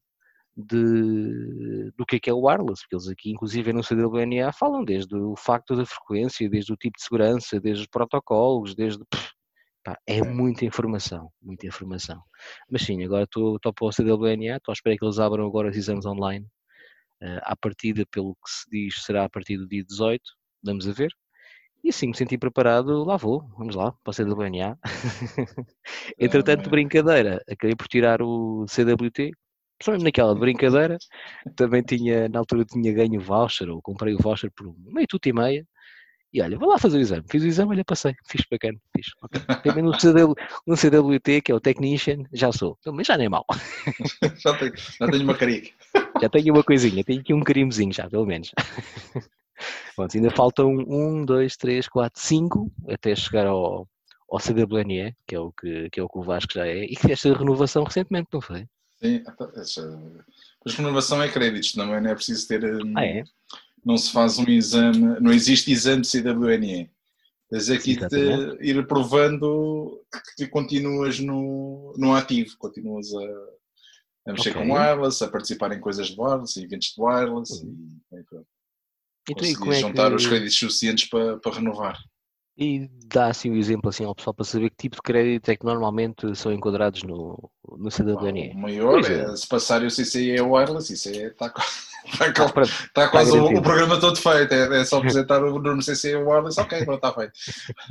de, 0.57 1.91
do 1.95 2.05
que 2.05 2.15
é 2.15 2.19
que 2.19 2.29
é 2.31 2.33
o 2.33 2.41
wireless, 2.47 2.81
porque 2.81 2.95
eles 2.95 3.07
aqui, 3.07 3.29
inclusive 3.31 3.71
no 3.71 3.83
CWNA, 3.83 4.51
falam 4.51 4.83
desde 4.83 5.15
o 5.15 5.35
facto 5.35 5.75
da 5.75 5.85
frequência, 5.85 6.49
desde 6.49 6.73
o 6.73 6.75
tipo 6.75 6.97
de 6.97 7.03
segurança, 7.03 7.59
desde 7.59 7.83
os 7.83 7.87
protocolos, 7.87 8.73
desde. 8.73 9.03
Pá, 9.83 9.97
é 10.07 10.21
muita 10.23 10.65
informação, 10.65 11.31
muita 11.41 11.67
informação. 11.67 12.21
Mas 12.69 12.81
sim, 12.81 13.03
agora 13.03 13.23
estou 13.23 13.59
para 13.59 13.85
o 13.85 13.91
CWNA, 13.91 14.57
estou 14.57 14.71
a 14.71 14.73
esperar 14.73 14.97
que 14.97 15.05
eles 15.05 15.19
abram 15.19 15.45
agora 15.45 15.69
os 15.69 15.77
exames 15.77 16.05
online. 16.05 16.45
Uh, 17.21 17.39
à 17.43 17.55
partida, 17.55 18.03
pelo 18.11 18.35
que 18.35 18.49
se 18.49 18.69
diz, 18.69 19.03
será 19.03 19.25
a 19.25 19.29
partir 19.29 19.57
do 19.57 19.67
dia 19.67 19.83
18, 19.83 20.21
vamos 20.63 20.87
a 20.87 20.91
ver. 20.91 21.11
E 21.83 21.89
assim 21.89 22.07
me 22.07 22.17
senti 22.17 22.37
preparado, 22.37 23.03
lá 23.03 23.15
vou, 23.17 23.47
vamos 23.57 23.75
lá, 23.75 23.91
para 24.03 24.11
o 24.11 24.13
CWNA. 24.13 24.77
Entretanto, 26.19 26.69
brincadeira, 26.69 27.41
acabei 27.49 27.75
por 27.75 27.87
tirar 27.87 28.21
o 28.21 28.65
CWT, 28.67 29.31
só 29.81 29.91
mesmo 29.91 30.05
naquela 30.05 30.34
brincadeira, 30.36 30.98
também 31.55 31.81
tinha, 31.81 32.27
na 32.29 32.39
altura 32.39 32.65
tinha 32.65 32.93
ganho 32.93 33.19
o 33.19 33.24
voucher, 33.24 33.69
ou 33.69 33.81
comprei 33.81 34.13
o 34.13 34.17
voucher 34.17 34.51
por 34.51 34.74
meio 34.91 35.07
tudo 35.07 35.27
e 35.27 35.34
meia, 35.34 35.67
e 36.34 36.41
olha, 36.41 36.57
vou 36.57 36.69
lá 36.69 36.77
fazer 36.77 36.98
o 36.98 37.01
exame. 37.01 37.24
Fiz 37.29 37.43
o 37.43 37.48
exame, 37.48 37.72
olha, 37.72 37.86
passei, 37.86 38.13
fiz 38.27 38.46
bacana, 38.51 38.77
fiz. 38.96 39.07
Okay. 39.24 39.62
Também 39.63 39.84
no, 39.84 39.91
CW, 39.91 40.36
no 40.67 40.75
CWT, 40.75 41.41
que 41.41 41.51
é 41.51 41.55
o 41.55 41.60
Technician, 41.60 42.24
já 42.34 42.51
sou, 42.51 42.77
então, 42.79 42.93
mas 42.93 43.07
já 43.07 43.17
nem 43.17 43.27
é 43.27 43.29
mau. 43.29 43.46
já, 44.38 44.53
tenho, 44.57 44.74
já 44.75 45.07
tenho 45.07 45.24
uma 45.24 45.36
carinha. 45.36 45.72
Já 46.19 46.29
tenho 46.29 46.51
uma 46.51 46.63
coisinha, 46.63 47.03
tenho 47.03 47.22
aqui 47.22 47.31
um 47.31 47.43
carimbozinho 47.43 47.93
já, 47.93 48.10
pelo 48.10 48.25
menos. 48.25 48.51
Pronto, 49.96 50.17
ainda 50.17 50.31
faltam 50.31 50.72
um, 50.72 51.24
dois, 51.24 51.55
três, 51.55 51.88
quatro, 51.88 52.19
cinco 52.19 52.72
até 52.89 53.15
chegar 53.15 53.46
ao, 53.46 53.88
ao 54.27 54.39
CWNE, 54.39 55.15
que 55.27 55.36
é 55.36 55.39
o 55.39 55.51
que, 55.51 55.91
que 55.91 56.00
é 56.00 56.03
o 56.03 56.10
que 56.10 56.17
o 56.17 56.24
Vasco 56.24 56.53
já 56.53 56.65
é, 56.65 56.86
e 56.86 56.96
que 56.96 57.01
fez 57.03 57.24
a 57.24 57.38
renovação 57.38 57.84
recentemente, 57.84 58.29
não 58.34 58.41
foi? 58.41 58.65
Sim, 59.01 59.23
essa, 59.55 60.01
mas 60.65 60.75
renovação 60.75 61.21
é 61.21 61.29
créditos, 61.29 61.75
não 61.75 61.93
é, 61.93 62.01
não 62.01 62.09
é 62.09 62.15
preciso 62.15 62.47
ter. 62.47 62.63
Hum, 62.63 62.93
ah, 62.95 63.05
é? 63.05 63.23
Não 63.85 63.97
se 63.97 64.11
faz 64.11 64.39
um 64.39 64.47
exame, 64.47 65.19
não 65.19 65.31
existe 65.31 65.71
exame 65.71 66.01
de 66.01 66.09
CWNE. 66.09 66.89
Tens 67.49 67.69
aqui 67.69 67.95
de 67.95 68.57
ir 68.59 68.85
provando 68.87 70.03
que 70.35 70.47
continuas 70.47 71.19
no, 71.19 71.93
no 71.97 72.13
ativo, 72.13 72.57
continuas 72.57 73.13
a, 73.13 74.31
a 74.31 74.33
mexer 74.33 74.49
okay. 74.49 74.61
com 74.61 74.73
wireless, 74.73 75.23
a 75.23 75.29
participar 75.29 75.71
em 75.71 75.79
coisas 75.79 76.07
de 76.07 76.19
wireless, 76.19 76.61
eventos 76.61 76.93
de 76.93 77.01
wireless 77.01 77.63
uhum. 77.63 77.99
e, 78.11 78.17
e. 78.17 78.23
Então, 79.29 79.71
é 79.71 79.79
juntar 79.79 80.09
que... 80.09 80.15
os 80.15 80.25
créditos 80.25 80.57
suficientes 80.57 81.07
para, 81.07 81.37
para 81.37 81.55
renovar. 81.55 81.97
E 82.57 82.89
dá 83.05 83.27
assim 83.27 83.51
o 83.51 83.53
um 83.53 83.57
exemplo 83.57 83.89
assim 83.89 84.03
ao 84.03 84.15
pessoal 84.15 84.33
para 84.33 84.43
saber 84.43 84.71
que 84.71 84.77
tipo 84.77 84.95
de 84.95 85.01
crédito 85.03 85.47
é 85.49 85.55
que 85.55 85.63
normalmente 85.63 86.35
são 86.35 86.51
enquadrados 86.51 87.03
no, 87.03 87.51
no 87.77 87.89
CWNE. 87.91 88.53
O 88.55 88.57
maior 88.57 89.05
é, 89.05 89.31
é, 89.31 89.35
se 89.35 89.47
passar 89.47 89.83
o 89.83 89.87
CCI 89.87 90.31
é 90.31 90.41
wireless, 90.41 90.91
isso 90.91 91.09
é, 91.09 91.27
está, 91.27 91.53
está, 92.07 92.61
está 92.61 93.09
quase 93.09 93.37
o, 93.37 93.45
o, 93.45 93.61
programa 93.61 93.99
todo 93.99 94.17
feito, 94.17 94.51
é, 94.51 94.81
é 94.81 94.85
só 94.85 94.97
apresentar 94.97 95.43
o 95.43 95.59
número 95.59 95.85
CCI 95.85 96.13
é 96.13 96.17
wireless, 96.17 96.59
ok, 96.59 96.83
pronto, 96.83 96.95
está 96.95 97.13
feito. 97.13 97.33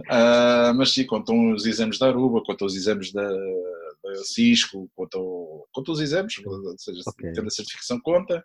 Uh, 0.01 0.75
mas 0.75 0.93
sim, 0.93 1.07
contam 1.07 1.53
os 1.53 1.65
exames 1.65 1.99
da 2.01 2.09
Aruba, 2.09 2.43
contam 2.45 2.67
os 2.67 2.75
exames 2.75 3.13
da, 3.13 3.23
da 3.29 4.15
Cisco, 4.25 4.91
contam, 4.97 5.65
contam 5.73 5.95
os 5.95 6.01
exames, 6.01 6.45
ou 6.45 6.77
seja, 6.77 7.03
okay. 7.07 7.33
tendo 7.33 7.47
a 7.47 7.51
certificação 7.51 8.01
conta. 8.01 8.43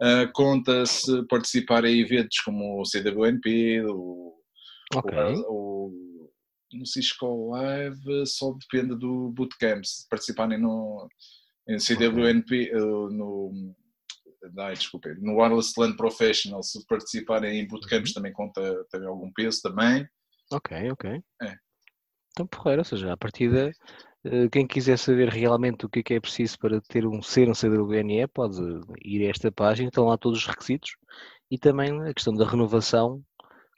Uh, 0.00 0.26
conta-se 0.32 1.22
participar 1.28 1.84
em 1.84 2.00
eventos 2.00 2.40
como 2.40 2.80
o 2.80 2.82
CWNP, 2.82 3.84
o 3.86 4.41
Okay. 4.94 5.34
O, 5.48 5.90
no 6.72 6.86
Cisco 6.86 7.50
Live 7.50 8.26
só 8.26 8.52
depende 8.52 8.96
do 8.96 9.30
bootcamp. 9.30 9.84
Se 9.84 10.08
participarem 10.08 10.58
no 10.58 11.08
em 11.68 11.78
CWNP, 11.78 12.70
okay. 12.70 12.74
uh, 12.74 13.08
no, 13.10 13.74
desculpa, 14.74 15.14
no 15.20 15.36
Wireless 15.36 15.72
LAN 15.78 15.96
Professional, 15.96 16.62
se 16.62 16.84
participarem 16.86 17.60
em 17.60 17.68
bootcamps 17.68 18.10
uhum. 18.10 18.14
também 18.14 18.32
conta 18.32 18.84
também 18.90 19.08
algum 19.08 19.32
peso 19.32 19.60
também. 19.62 20.06
Ok, 20.52 20.90
ok. 20.90 21.22
É. 21.42 21.54
Então, 22.30 22.46
porreiro, 22.46 22.80
ou 22.80 22.84
seja, 22.84 23.12
a 23.12 23.16
partida, 23.16 23.70
eh, 24.24 24.48
quem 24.50 24.66
quiser 24.66 24.98
saber 24.98 25.28
realmente 25.28 25.86
o 25.86 25.88
que 25.88 26.00
é 26.00 26.02
que 26.02 26.14
é 26.14 26.20
preciso 26.20 26.58
para 26.58 26.80
ter 26.80 27.06
um 27.06 27.22
ser 27.22 27.48
um 27.48 27.54
CWNE, 27.54 28.26
pode 28.28 28.60
ir 29.04 29.26
a 29.26 29.30
esta 29.30 29.52
página, 29.52 29.88
estão 29.88 30.06
lá 30.06 30.16
todos 30.16 30.40
os 30.40 30.46
requisitos 30.46 30.96
e 31.50 31.58
também 31.58 32.00
a 32.02 32.14
questão 32.14 32.34
da 32.34 32.48
renovação 32.48 33.22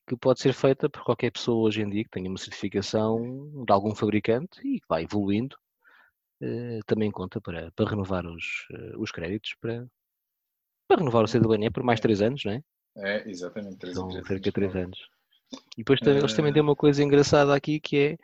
que 0.07 0.17
pode 0.17 0.41
ser 0.41 0.53
feita 0.53 0.89
por 0.89 1.03
qualquer 1.03 1.31
pessoa 1.31 1.67
hoje 1.67 1.83
em 1.83 1.89
dia 1.89 2.05
que 2.05 2.11
tenha 2.11 2.29
uma 2.29 2.39
certificação 2.39 3.65
de 3.65 3.73
algum 3.73 3.95
fabricante 3.95 4.61
e 4.67 4.81
que 4.81 4.87
vai 4.89 5.05
evoluindo, 5.05 5.57
eh, 6.43 6.81
também 6.87 7.11
conta 7.11 7.41
para, 7.41 7.71
para 7.73 7.91
renovar 7.91 8.27
os, 8.27 8.67
eh, 8.73 8.93
os 8.99 9.11
créditos, 9.11 9.55
para, 9.61 9.87
para 10.87 10.99
renovar 10.99 11.25
o 11.25 11.29
CDLNE 11.29 11.71
por 11.71 11.83
mais 11.83 12.01
3 12.01 12.21
anos, 12.21 12.45
não 12.45 12.53
é? 12.53 12.63
É, 12.97 13.29
exatamente, 13.29 13.79
3 13.79 13.97
anos. 13.97 14.15
Cerca 14.15 14.41
de 14.41 14.53
3 14.53 14.77
anos. 14.77 14.99
E 15.77 15.79
depois 15.79 16.01
também, 16.01 16.19
eles 16.19 16.35
também 16.35 16.53
têm 16.53 16.63
uma 16.63 16.77
coisa 16.77 17.03
engraçada 17.03 17.55
aqui 17.55 17.81
que 17.81 17.97
é, 17.97 18.19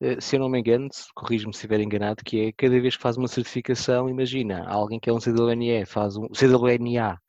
eh, 0.00 0.20
se 0.20 0.36
eu 0.36 0.40
não 0.40 0.48
me 0.48 0.58
engano, 0.58 0.88
corrijo-me 1.14 1.52
se 1.52 1.58
estiver 1.58 1.80
enganado, 1.80 2.24
que 2.24 2.40
é 2.40 2.52
cada 2.52 2.80
vez 2.80 2.96
que 2.96 3.02
faz 3.02 3.16
uma 3.16 3.28
certificação, 3.28 4.08
imagina, 4.08 4.66
alguém 4.66 4.98
que 4.98 5.10
é 5.10 5.12
um 5.12 5.20
CWNE, 5.20 5.84
faz 5.84 6.16
um 6.16 6.28
CWNA 6.28 7.20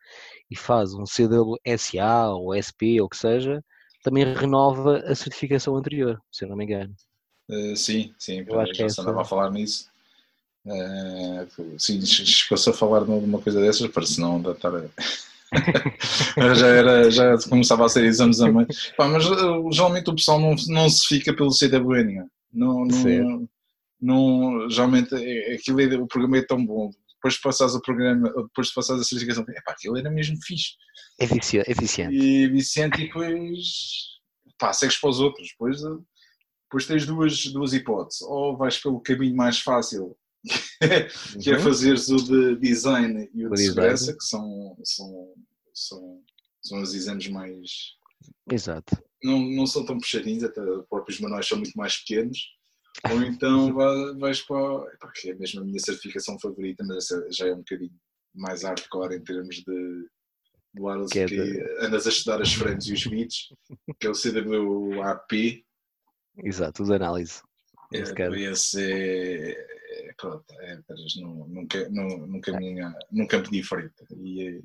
e 0.50 0.56
faz 0.56 0.94
um 0.94 1.04
CWSA 1.04 2.30
ou 2.30 2.56
SP 2.56 3.02
ou 3.02 3.08
o 3.08 3.10
que 3.10 3.18
seja, 3.18 3.62
também 4.08 4.24
renova 4.34 5.00
a 5.00 5.14
certificação 5.14 5.76
anterior, 5.76 6.22
se 6.32 6.46
eu 6.46 6.50
não 6.50 6.56
me 6.56 6.64
engano. 6.64 6.96
Uh, 7.50 7.76
sim, 7.76 8.14
sim, 8.18 8.46
eu 8.48 8.60
acho 8.60 8.74
já 8.74 8.86
que 8.88 9.00
é 9.00 9.02
andava 9.02 9.22
a 9.22 9.26
falar 9.26 9.52
nisso. 9.52 9.90
Uh, 10.66 11.78
sim, 11.78 12.06
chegou-se 12.06 12.70
a 12.70 12.74
falar 12.74 13.04
de 13.04 13.12
uma 13.12 13.42
coisa 13.42 13.60
dessas, 13.60 13.88
para 13.88 14.06
se 14.06 14.22
não 14.22 14.40
estar 14.50 14.74
a... 14.74 14.84
já 16.56 16.68
era, 16.68 17.12
já 17.12 17.38
começava 17.50 17.86
a 17.86 17.90
ser 17.90 18.06
exames 18.06 18.40
a 18.40 18.50
mãe. 18.50 18.66
Pá, 18.96 19.10
mas 19.10 19.26
uh, 19.26 19.70
geralmente 19.74 20.10
o 20.10 20.16
pessoal 20.16 20.40
não, 20.40 20.56
não 20.70 20.90
se 20.90 21.06
fica 21.06 21.34
pelo 21.34 21.52
CWN. 21.52 22.26
Não, 22.54 22.86
não, 22.86 23.50
não, 24.02 24.70
geralmente 24.70 25.14
é, 25.16 25.56
aquilo 25.56 25.82
é, 25.82 25.98
o 25.98 26.08
programa 26.08 26.38
é 26.38 26.42
tão 26.42 26.66
bom. 26.66 26.92
Depois 27.18 27.34
de 27.34 27.42
passares 27.42 27.74
o 27.74 27.82
programa, 27.82 28.30
depois 28.30 28.68
de 28.68 28.74
passares 28.74 29.02
a 29.02 29.06
certificação, 29.06 29.44
epá, 29.50 29.72
aquilo 29.72 29.98
era 29.98 30.10
mesmo 30.10 30.38
fixe. 30.44 30.74
É 31.68 31.72
eficiente. 31.72 32.16
E 32.16 32.48
viciante 32.48 33.02
e 33.02 33.08
depois 33.08 34.18
pá, 34.58 34.74
segues 34.74 35.00
para 35.00 35.10
os 35.10 35.20
outros. 35.20 35.50
Depois, 35.50 35.82
depois 35.82 36.86
tens 36.86 37.06
duas, 37.06 37.46
duas 37.46 37.74
hipóteses. 37.74 38.22
Ou 38.22 38.58
vais 38.58 38.78
pelo 38.78 39.02
caminho 39.02 39.36
mais 39.36 39.60
fácil, 39.60 40.16
que 41.42 41.52
é 41.52 41.56
uhum. 41.56 41.64
fazeres 41.64 42.10
o 42.10 42.18
de 42.18 42.56
design 42.58 43.30
e 43.34 43.46
o, 43.46 43.50
o 43.50 43.54
de 43.54 43.66
segurança, 43.66 44.14
que 44.14 44.24
são, 44.24 44.78
são, 44.84 45.34
são, 45.74 46.22
são 46.62 46.82
os 46.82 46.94
exames 46.94 47.28
mais. 47.28 47.70
Exato. 48.52 48.98
Não, 49.24 49.40
não 49.40 49.66
são 49.66 49.86
tão 49.86 49.98
puxadinhos, 49.98 50.44
até 50.44 50.62
os 50.62 50.86
próprios 50.88 51.20
manuais 51.20 51.48
são 51.48 51.58
muito 51.58 51.76
mais 51.76 51.98
pequenos. 51.98 52.57
Ou 53.12 53.24
então 53.24 53.74
vais 54.18 54.42
para. 54.42 55.12
que 55.14 55.30
é 55.32 55.36
mesmo 55.36 55.62
a 55.62 55.64
minha 55.64 55.80
certificação 55.80 56.40
favorita, 56.40 56.84
mas 56.86 57.08
já 57.32 57.48
é 57.48 57.54
um 57.54 57.58
bocadinho 57.58 57.94
mais 58.34 58.64
hardcore 58.64 59.16
em 59.16 59.24
termos 59.24 59.56
de 59.58 60.08
do 60.74 61.08
que, 61.08 61.20
é 61.20 61.26
que 61.26 61.64
andas 61.80 62.06
a 62.06 62.10
estudar 62.10 62.42
as 62.42 62.54
frames 62.54 62.86
e 62.86 62.94
os 62.94 63.08
bits, 63.08 63.54
que 64.00 64.08
é 64.08 64.10
o 64.10 64.14
CWAP. 64.14 65.66
Exato, 66.44 66.84
os 66.84 66.92
análises. 66.92 67.42
É, 67.94 68.00
esse 68.52 68.82
é, 68.84 69.52
é, 69.52 70.14
pronto, 70.18 70.46
é, 70.60 70.80
num, 71.20 71.48
num, 71.48 72.28
num, 72.28 72.42
caminho, 72.42 72.94
num 73.12 73.26
campo 73.26 73.50
diferente. 73.50 73.96
E, 74.12 74.62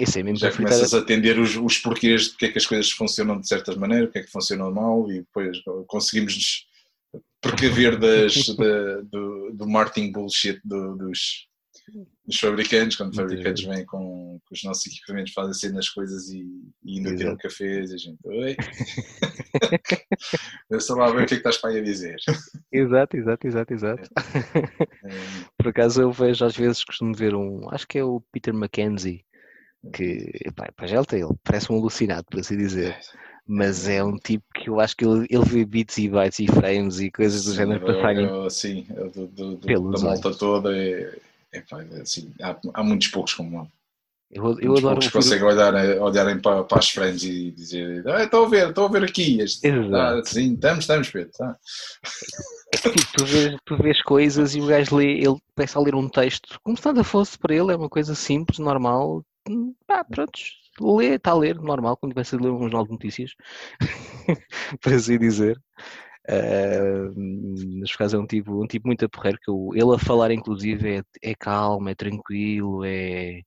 esse 0.00 0.20
é 0.20 0.22
mesmo 0.22 0.38
já 0.38 0.50
começas 0.50 0.92
a 0.92 0.98
atender 0.98 1.38
os, 1.38 1.56
os 1.56 1.78
porquês 1.78 2.24
de 2.24 2.30
porque 2.30 2.46
é 2.46 2.52
que 2.52 2.58
as 2.58 2.66
coisas 2.66 2.90
funcionam 2.90 3.40
de 3.40 3.46
certas 3.46 3.76
maneiras, 3.76 4.08
porque 4.08 4.20
é 4.20 4.22
que 4.22 4.30
funcionam 4.30 4.72
mal, 4.72 5.10
e 5.10 5.20
depois 5.20 5.62
conseguimos 5.86 6.66
precaver 7.44 7.98
das, 7.98 8.46
da, 8.56 9.00
do, 9.02 9.50
do 9.52 9.68
marketing 9.68 10.12
bullshit 10.12 10.58
do, 10.64 10.96
dos, 10.96 11.46
os 12.26 12.38
fabricantes, 12.38 12.96
quando 12.96 13.10
os 13.10 13.16
fabricantes 13.16 13.64
vêm 13.64 13.84
com, 13.84 14.40
com, 14.44 14.54
os 14.54 14.64
nossos 14.64 14.86
equipamentos, 14.86 15.32
fazem 15.32 15.52
cenas 15.52 15.88
coisas 15.90 16.30
e, 16.30 16.42
e 16.82 16.96
ainda 16.96 17.14
ter 17.14 17.30
um 17.30 17.36
café 17.36 17.80
e 17.80 17.82
a 17.82 17.96
gente, 17.96 18.18
oi, 18.24 18.56
eu 20.70 20.96
lá 20.96 21.10
ver 21.10 21.24
o 21.24 21.26
que 21.26 21.34
é 21.34 21.36
que 21.36 21.36
estás 21.36 21.58
para 21.58 21.70
aí 21.70 21.80
a 21.80 21.82
dizer. 21.82 22.16
Exato, 22.72 23.16
exato, 23.16 23.46
exato, 23.46 23.74
exato. 23.74 24.08
É. 24.54 24.58
é. 24.58 24.64
Por 25.58 25.68
acaso 25.68 26.00
eu 26.00 26.10
vejo, 26.10 26.44
às 26.44 26.56
vezes 26.56 26.84
costumo 26.84 27.14
ver 27.14 27.34
um, 27.34 27.68
acho 27.70 27.86
que 27.86 27.98
é 27.98 28.04
o 28.04 28.20
Peter 28.32 28.54
Mackenzie, 28.54 29.24
que, 29.92 30.32
pá, 30.56 30.72
pá, 30.74 30.86
já 30.86 30.96
ele, 30.96 31.22
ele 31.22 31.34
parece 31.42 31.70
um 31.70 31.76
alucinado, 31.76 32.24
por 32.30 32.40
assim 32.40 32.56
dizer. 32.56 32.96
Mas 33.46 33.86
é 33.86 34.02
um 34.02 34.16
tipo 34.16 34.44
que 34.54 34.70
eu 34.70 34.80
acho 34.80 34.96
que 34.96 35.04
ele, 35.04 35.26
ele 35.28 35.44
vê 35.44 35.64
bits 35.66 35.98
e 35.98 36.08
bytes 36.08 36.38
e 36.38 36.46
frames 36.46 36.98
e 37.00 37.10
coisas 37.10 37.42
sim, 37.42 37.50
do 37.50 37.54
género 37.54 37.80
para 37.80 38.00
sair. 38.00 38.50
Sim, 38.50 38.86
do, 39.14 39.26
do, 39.26 39.56
do, 39.56 39.90
da 39.90 40.00
malta 40.00 40.34
toda 40.34 40.74
é, 40.74 41.18
é, 41.52 41.62
assim, 42.00 42.32
há, 42.42 42.56
há, 42.72 42.82
muitos 42.82 43.08
poucos 43.08 43.34
como 43.34 43.60
ele. 43.60 43.68
Eu, 44.30 44.58
eu 44.58 44.76
adoro. 44.76 44.94
Poucos 44.94 45.10
conseguem 45.10 45.44
olhar, 45.44 45.74
olharem 46.00 46.40
para, 46.40 46.64
para 46.64 46.78
as 46.78 46.88
friends 46.88 47.22
e 47.22 47.50
dizer: 47.50 48.08
ah, 48.08 48.24
estou 48.24 48.46
a 48.46 48.48
ver, 48.48 48.70
estou 48.70 48.86
a 48.86 48.88
ver 48.88 49.04
aqui. 49.04 49.40
Este, 49.40 49.68
ah, 49.68 50.22
sim, 50.24 50.54
estamos, 50.54 50.84
estamos, 50.84 51.10
Pedro. 51.10 51.30
É 51.44 52.78
tipo, 52.78 53.12
tu 53.12 53.24
vês, 53.26 53.56
tu 53.64 53.76
vês 53.76 54.02
coisas 54.02 54.54
e 54.54 54.60
o 54.60 54.66
gajo 54.66 54.96
lê, 54.96 55.18
ele 55.18 55.36
começa 55.54 55.78
a 55.78 55.82
ler 55.82 55.94
um 55.94 56.08
texto 56.08 56.58
como 56.64 56.76
se 56.76 56.84
nada 56.84 57.04
fosse 57.04 57.38
para 57.38 57.54
ele, 57.54 57.72
é 57.72 57.76
uma 57.76 57.90
coisa 57.90 58.14
simples, 58.14 58.58
normal. 58.58 59.22
Ah, 59.86 60.02
pronto, 60.02 60.32
lê, 60.80 61.14
está 61.14 61.32
a 61.32 61.38
ler, 61.38 61.56
normal, 61.56 61.96
quando 61.96 62.12
começa 62.12 62.36
a 62.36 62.40
ler 62.40 62.50
um 62.50 62.60
jornal 62.60 62.84
de 62.84 62.92
notícias, 62.92 63.32
para 64.80 64.96
assim 64.96 65.18
dizer. 65.18 65.60
Uh, 66.26 67.12
mas 67.80 67.92
por 67.92 67.98
causa 67.98 68.16
é 68.16 68.20
um 68.20 68.26
tipo, 68.26 68.62
um 68.62 68.66
tipo 68.66 68.86
muito 68.86 69.04
aporreiro 69.04 69.38
que 69.42 69.50
eu, 69.50 69.70
ele 69.74 69.94
a 69.94 69.98
falar 69.98 70.30
inclusive 70.30 70.96
é, 70.96 71.02
é 71.22 71.34
calmo, 71.34 71.88
é 71.90 71.94
tranquilo, 71.94 72.82
é 72.82 73.42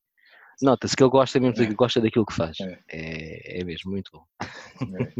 nota-se 0.62 0.96
que 0.96 1.02
ele 1.02 1.10
gosta 1.10 1.40
mesmo, 1.40 1.62
é. 1.62 1.74
gosta 1.74 2.00
daquilo 2.00 2.26
que 2.26 2.34
faz. 2.34 2.56
É. 2.60 2.78
é, 2.88 3.60
é 3.60 3.64
mesmo 3.64 3.90
muito 3.90 4.10
bom. 4.12 4.24
É. 4.96 5.12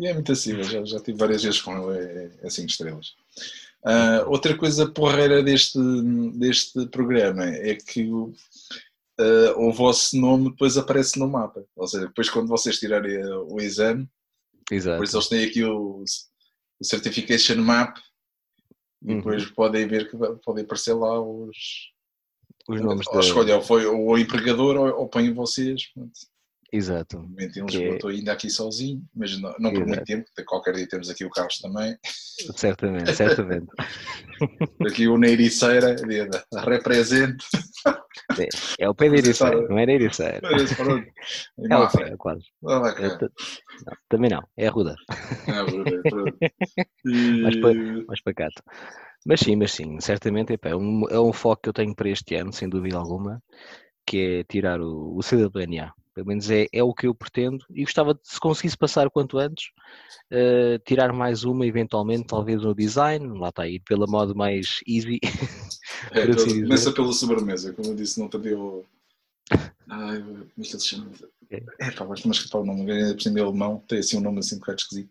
E 0.00 0.06
é 0.06 0.14
muito 0.14 0.30
acessível, 0.30 0.62
já, 0.62 0.84
já 0.84 1.00
tive 1.00 1.18
várias 1.18 1.42
vezes 1.42 1.60
com 1.60 1.90
ele, 1.90 1.98
é, 1.98 2.30
é 2.46 2.50
cinco 2.50 2.68
estrelas. 2.68 3.14
Uh, 3.84 4.28
outra 4.28 4.56
coisa 4.56 4.88
porreira 4.88 5.42
deste, 5.42 5.78
deste 6.34 6.86
programa 6.86 7.44
é 7.44 7.74
que 7.74 8.06
o, 8.10 8.32
uh, 9.20 9.60
o 9.60 9.72
vosso 9.72 10.16
nome 10.16 10.50
depois 10.50 10.76
aparece 10.76 11.18
no 11.18 11.28
mapa. 11.28 11.64
Ou 11.76 11.86
seja, 11.86 12.06
depois 12.06 12.30
quando 12.30 12.48
vocês 12.48 12.78
tirarem 12.78 13.24
o 13.24 13.60
exame, 13.60 14.08
Exato. 14.70 14.94
depois 14.94 15.14
eles 15.14 15.28
têm 15.28 15.44
aqui 15.44 15.64
o, 15.64 16.02
o 16.80 16.84
Certification 16.84 17.56
Map 17.56 17.96
e 19.02 19.10
uhum. 19.10 19.16
depois 19.18 19.46
podem 19.50 19.86
ver 19.86 20.10
que 20.10 20.16
podem 20.44 20.64
aparecer 20.64 20.92
lá 20.92 21.20
os, 21.20 21.56
os 22.68 22.80
nomes 22.80 23.06
ou 23.08 23.44
da... 23.44 23.56
ou 23.56 23.62
foi 23.62 23.86
o 23.86 24.18
empregador 24.18 24.76
ou, 24.76 25.00
ou 25.00 25.08
põem 25.08 25.32
vocês. 25.32 25.86
Pronto. 25.92 26.12
Exato. 26.70 27.18
Momento 27.20 27.58
em 27.58 27.64
Lisboa 27.64 27.88
é... 27.88 27.94
estou 27.94 28.10
ainda 28.10 28.32
aqui 28.32 28.50
sozinho, 28.50 29.02
mas 29.14 29.40
não, 29.40 29.54
não 29.58 29.72
por 29.72 29.86
muito 29.86 30.04
tempo, 30.04 30.26
qualquer 30.46 30.74
dia 30.74 30.86
temos 30.86 31.08
aqui 31.08 31.24
o 31.24 31.30
Carlos 31.30 31.58
também. 31.58 31.96
Certamente, 32.56 33.14
certamente. 33.14 33.68
aqui 34.86 35.08
o 35.08 35.16
Neiriceira, 35.16 35.96
represente. 36.66 37.44
É, 38.38 38.48
é 38.78 38.88
o 38.88 38.94
pé 38.94 39.08
de 39.08 39.16
Ericeira, 39.16 39.68
não 39.68 39.78
é 39.78 39.86
Neiriceira. 39.86 40.40
É, 40.42 41.72
é 41.72 41.76
o 41.76 41.90
pé, 41.90 42.16
quase. 42.16 42.44
Não, 42.62 42.82
também 44.08 44.30
não, 44.30 44.42
é 44.56 44.68
a 44.68 44.70
Ruda. 44.70 44.94
É 45.46 45.52
a 45.52 45.62
Ruda, 45.62 46.02
e... 47.04 48.04
mais, 48.06 48.20
pacato. 48.22 48.62
Mas 49.26 49.40
sim, 49.40 49.56
mas 49.56 49.72
sim, 49.72 50.00
certamente 50.00 50.58
é, 50.62 50.76
um, 50.76 51.02
é 51.08 51.20
um 51.20 51.32
foco 51.32 51.62
que 51.62 51.68
eu 51.68 51.72
tenho 51.72 51.94
para 51.94 52.08
este 52.08 52.34
ano, 52.36 52.52
sem 52.52 52.68
dúvida 52.68 52.96
alguma, 52.96 53.42
que 54.06 54.40
é 54.40 54.44
tirar 54.44 54.80
o, 54.80 55.16
o 55.16 55.20
CWNA. 55.20 55.92
Pelo 56.18 56.26
menos 56.26 56.50
é, 56.50 56.66
é 56.72 56.82
o 56.82 56.92
que 56.92 57.06
eu 57.06 57.14
pretendo 57.14 57.64
e 57.70 57.84
gostava 57.84 58.12
de, 58.12 58.20
se 58.24 58.40
conseguisse 58.40 58.76
passar 58.76 59.08
quanto 59.08 59.38
antes, 59.38 59.66
uh, 60.32 60.76
tirar 60.84 61.12
mais 61.12 61.44
uma, 61.44 61.64
eventualmente, 61.64 62.26
talvez 62.26 62.60
no 62.60 62.74
design, 62.74 63.38
lá 63.38 63.50
está 63.50 63.62
aí, 63.62 63.78
pela 63.78 64.04
modo 64.04 64.34
mais 64.34 64.80
easy. 64.84 65.20
É, 66.12 66.22
assim 66.30 66.62
começa 66.62 66.92
pela 66.92 67.12
sobremesa, 67.12 67.72
como 67.72 67.88
eu 67.88 67.94
disse, 67.94 68.18
não 68.18 68.28
te 68.28 68.36
o. 68.54 68.84
Ai, 69.88 70.20
como 70.20 70.42
é 70.42 70.62
que 70.62 70.70
ele 70.70 70.80
se 70.80 70.88
chama? 70.88 71.10
É, 71.50 71.62
é 71.78 71.90
pá, 71.90 72.04
mas 72.04 72.24
escapar 72.24 72.60
o 72.60 72.66
nome, 72.66 72.84
por 73.14 73.22
cima 73.22 73.38
é 73.38 73.42
alemão, 73.42 73.82
tem 73.88 73.98
assim 73.98 74.18
um 74.18 74.20
nome 74.20 74.40
assim 74.40 74.56
um 74.56 74.58
bocado 74.58 74.80
esquisito. 74.80 75.10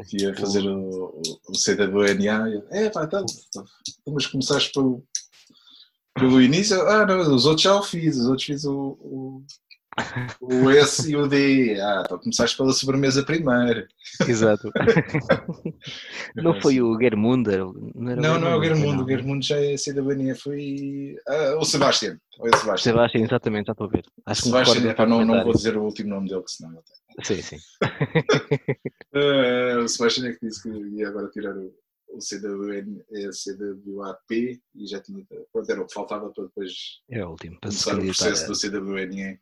Aqui 0.00 0.26
a 0.26 0.36
fazer 0.36 0.66
o, 0.66 0.78
o, 0.78 1.22
o 1.48 1.52
CWNA. 1.52 2.62
É, 2.70 2.90
pá, 2.90 3.04
então, 3.04 3.24
então, 3.48 3.64
mas 4.08 4.26
começaste 4.26 4.70
pelo, 4.72 5.02
pelo 6.14 6.42
início. 6.42 6.80
Ah, 6.82 7.06
não, 7.06 7.34
os 7.34 7.46
outros 7.46 7.62
já 7.62 7.74
o 7.74 7.82
fiz, 7.82 8.16
os 8.18 8.26
outros 8.26 8.44
fiz 8.44 8.64
o, 8.64 8.98
o, 9.00 9.44
o 10.40 10.70
S 10.70 11.10
e 11.10 11.16
o 11.16 11.26
D. 11.26 11.78
Ah, 11.80 12.02
então 12.04 12.18
começaste 12.18 12.56
pela 12.56 12.72
sobremesa 12.72 13.22
primeiro. 13.24 13.86
Exato. 14.26 14.70
não 16.36 16.60
foi 16.60 16.80
o 16.80 16.98
Germunder? 16.98 17.60
Não, 17.94 18.16
não, 18.16 18.40
não 18.40 18.48
é 18.48 18.56
o 18.56 18.62
Germundo. 18.62 19.04
O 19.04 19.08
Germundo 19.08 19.44
já 19.44 19.56
é 19.56 19.76
CWNA, 19.76 20.34
foi 20.34 21.16
ah, 21.28 21.56
o 21.58 21.64
Sebastian. 21.64 22.18
Foi 22.36 22.50
o 22.50 22.56
Sebastian. 22.56 22.92
Sebastian, 22.92 23.20
exatamente, 23.22 23.66
já 23.66 23.72
estou 23.72 23.86
a 23.86 23.90
ver. 23.90 24.04
Acho 24.26 24.42
Sebastian, 24.42 24.90
é, 24.90 24.94
pá, 24.94 25.06
não, 25.06 25.24
não 25.24 25.44
vou 25.44 25.52
dizer 25.52 25.76
o 25.76 25.82
último 25.82 26.10
nome 26.10 26.28
dele, 26.28 26.42
que 26.42 26.52
senão 26.52 26.72
ele 26.72 26.82
Sim, 27.22 27.42
sim. 27.42 27.56
uh, 29.14 29.80
o 29.84 29.88
Sebastian 29.88 30.28
é 30.28 30.32
que 30.32 30.46
disse 30.46 30.62
que 30.62 30.70
ia 30.70 31.08
agora 31.08 31.28
tirar 31.28 31.54
o, 31.54 31.70
o 32.08 32.18
CWN, 32.18 33.02
CWAP 33.30 34.30
e 34.74 34.86
já 34.86 35.00
tinha. 35.00 35.24
Quanto 35.52 35.70
era 35.70 35.82
o 35.82 35.86
que 35.86 35.92
faltava 35.92 36.30
para 36.30 36.44
depois 36.44 36.72
é 37.10 37.24
o 37.24 37.30
último, 37.30 37.58
para 37.60 37.68
começar 37.68 37.98
o 37.98 38.04
processo 38.04 38.46
do 38.46 38.58
CWNE. 38.58 39.38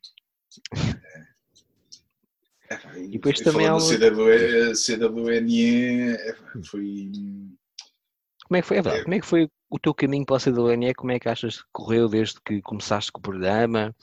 É, 2.70 2.98
e, 2.98 3.04
e 3.04 3.08
depois 3.08 3.40
também 3.40 3.66
há. 3.66 3.76
CW, 3.76 4.74
CWNE 4.76 6.12
é, 6.12 6.34
foi. 6.64 7.10
Como 8.44 8.56
é 8.56 8.62
que 8.62 8.68
foi? 8.68 8.76
É 8.78 8.82
verdade, 8.82 9.04
como 9.04 9.14
é 9.14 9.20
que 9.20 9.26
foi 9.26 9.48
o 9.70 9.78
teu 9.78 9.94
caminho 9.94 10.26
para 10.26 10.36
o 10.36 10.40
CWNE? 10.40 10.94
Como 10.94 11.12
é 11.12 11.18
que 11.18 11.28
achas 11.28 11.58
que 11.58 11.68
correu 11.72 12.08
desde 12.08 12.40
que 12.44 12.60
começaste 12.62 13.10
com 13.12 13.18
o 13.18 13.22
programa? 13.22 13.94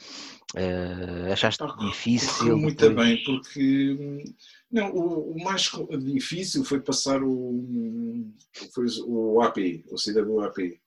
Uh, 0.55 1.31
achaste 1.31 1.63
ah, 1.63 1.75
difícil? 1.79 2.57
Muito 2.57 2.89
bem, 2.91 3.21
porque 3.25 4.23
não, 4.71 4.91
o, 4.91 5.31
o, 5.31 5.43
mais 5.43 5.69
difícil 5.99 6.63
foi 6.63 6.79
passar 6.79 7.21
o, 7.21 8.31
foi 8.73 8.85
o 9.05 9.41
AP, 9.41 9.57
o 9.91 9.95
CWAP. 9.95 10.79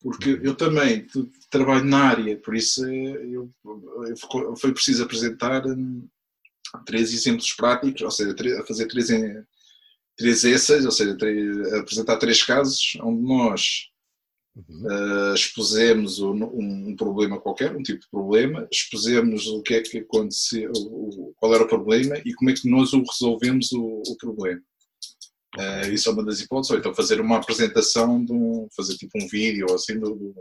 Porque 0.00 0.40
eu 0.42 0.54
também 0.54 1.06
trabalho 1.50 1.84
na 1.84 2.04
área, 2.04 2.36
por 2.36 2.54
isso 2.54 2.86
eu, 2.86 3.50
eu, 3.64 4.56
foi 4.56 4.72
preciso 4.72 5.02
apresentar 5.02 5.66
hum, 5.66 6.06
três 6.84 7.12
exemplos 7.12 7.52
práticos, 7.52 8.02
ou 8.02 8.10
seja, 8.10 8.36
fazer 8.66 8.86
três, 8.86 9.08
três 10.16 10.44
essays, 10.44 10.84
ou 10.84 10.92
seja, 10.92 11.16
três, 11.16 11.72
apresentar 11.72 12.18
três 12.18 12.42
casos 12.42 12.96
onde 13.00 13.22
nós 13.22 13.90
Uhum. 14.56 14.86
Uh, 14.86 15.34
expusemos 15.34 16.18
um, 16.18 16.44
um, 16.88 16.96
problema 16.96 17.38
qualquer, 17.38 17.76
um 17.76 17.82
tipo 17.82 18.00
de 18.00 18.08
problema, 18.08 18.66
expusemos 18.72 19.46
o 19.48 19.60
que 19.60 19.74
é 19.74 19.82
que 19.82 19.98
aconteceu, 19.98 20.72
qual 21.36 21.54
era 21.54 21.64
o 21.64 21.68
problema 21.68 22.16
e 22.24 22.32
como 22.32 22.48
é 22.48 22.54
que 22.54 22.68
nós 22.68 22.94
o 22.94 23.02
resolvemos 23.02 23.70
o, 23.72 24.02
o 24.06 24.16
problema. 24.16 24.62
Uh, 25.56 25.92
isso 25.92 26.08
é 26.08 26.12
uma 26.12 26.24
das 26.24 26.40
hipóteses, 26.40 26.70
ou 26.70 26.78
então 26.78 26.94
fazer 26.94 27.20
uma 27.20 27.38
apresentação 27.38 28.22
de 28.22 28.32
um, 28.32 28.68
fazer 28.76 28.96
tipo 28.96 29.12
um 29.16 29.26
vídeo 29.26 29.66
ou 29.68 29.74
assim, 29.74 29.98
do, 29.98 30.14
do, 30.14 30.34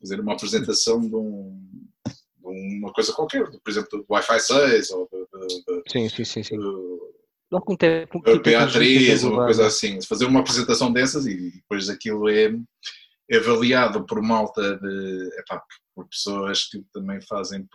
fazer 0.00 0.20
uma 0.20 0.34
apresentação 0.34 1.00
de, 1.00 1.14
um, 1.16 1.58
de, 2.06 2.78
uma 2.78 2.92
coisa 2.92 3.12
qualquer, 3.12 3.48
por 3.48 3.70
exemplo, 3.70 3.98
do 3.98 4.04
Wi-Fi 4.10 4.40
6 4.40 4.90
ou 4.90 5.08
de, 5.10 5.82
sim, 5.90 6.08
sim, 6.08 6.24
sim, 6.24 6.42
sim. 6.42 6.56
algum 7.50 7.76
tempo, 7.76 8.20
PA3 8.22 9.24
ou 9.24 9.32
uma 9.32 9.44
coisa 9.46 9.66
assim, 9.66 10.00
fazer 10.02 10.26
uma 10.26 10.40
apresentação 10.40 10.92
dessas 10.92 11.26
e 11.26 11.50
depois 11.52 11.88
aquilo 11.88 12.28
é 12.28 12.52
avaliado 13.36 14.04
por 14.06 14.22
malta 14.22 14.78
de. 14.78 15.30
Epá, 15.38 15.62
por 15.94 16.08
pessoas 16.08 16.64
que 16.64 16.82
também 16.92 17.20
fazem. 17.22 17.66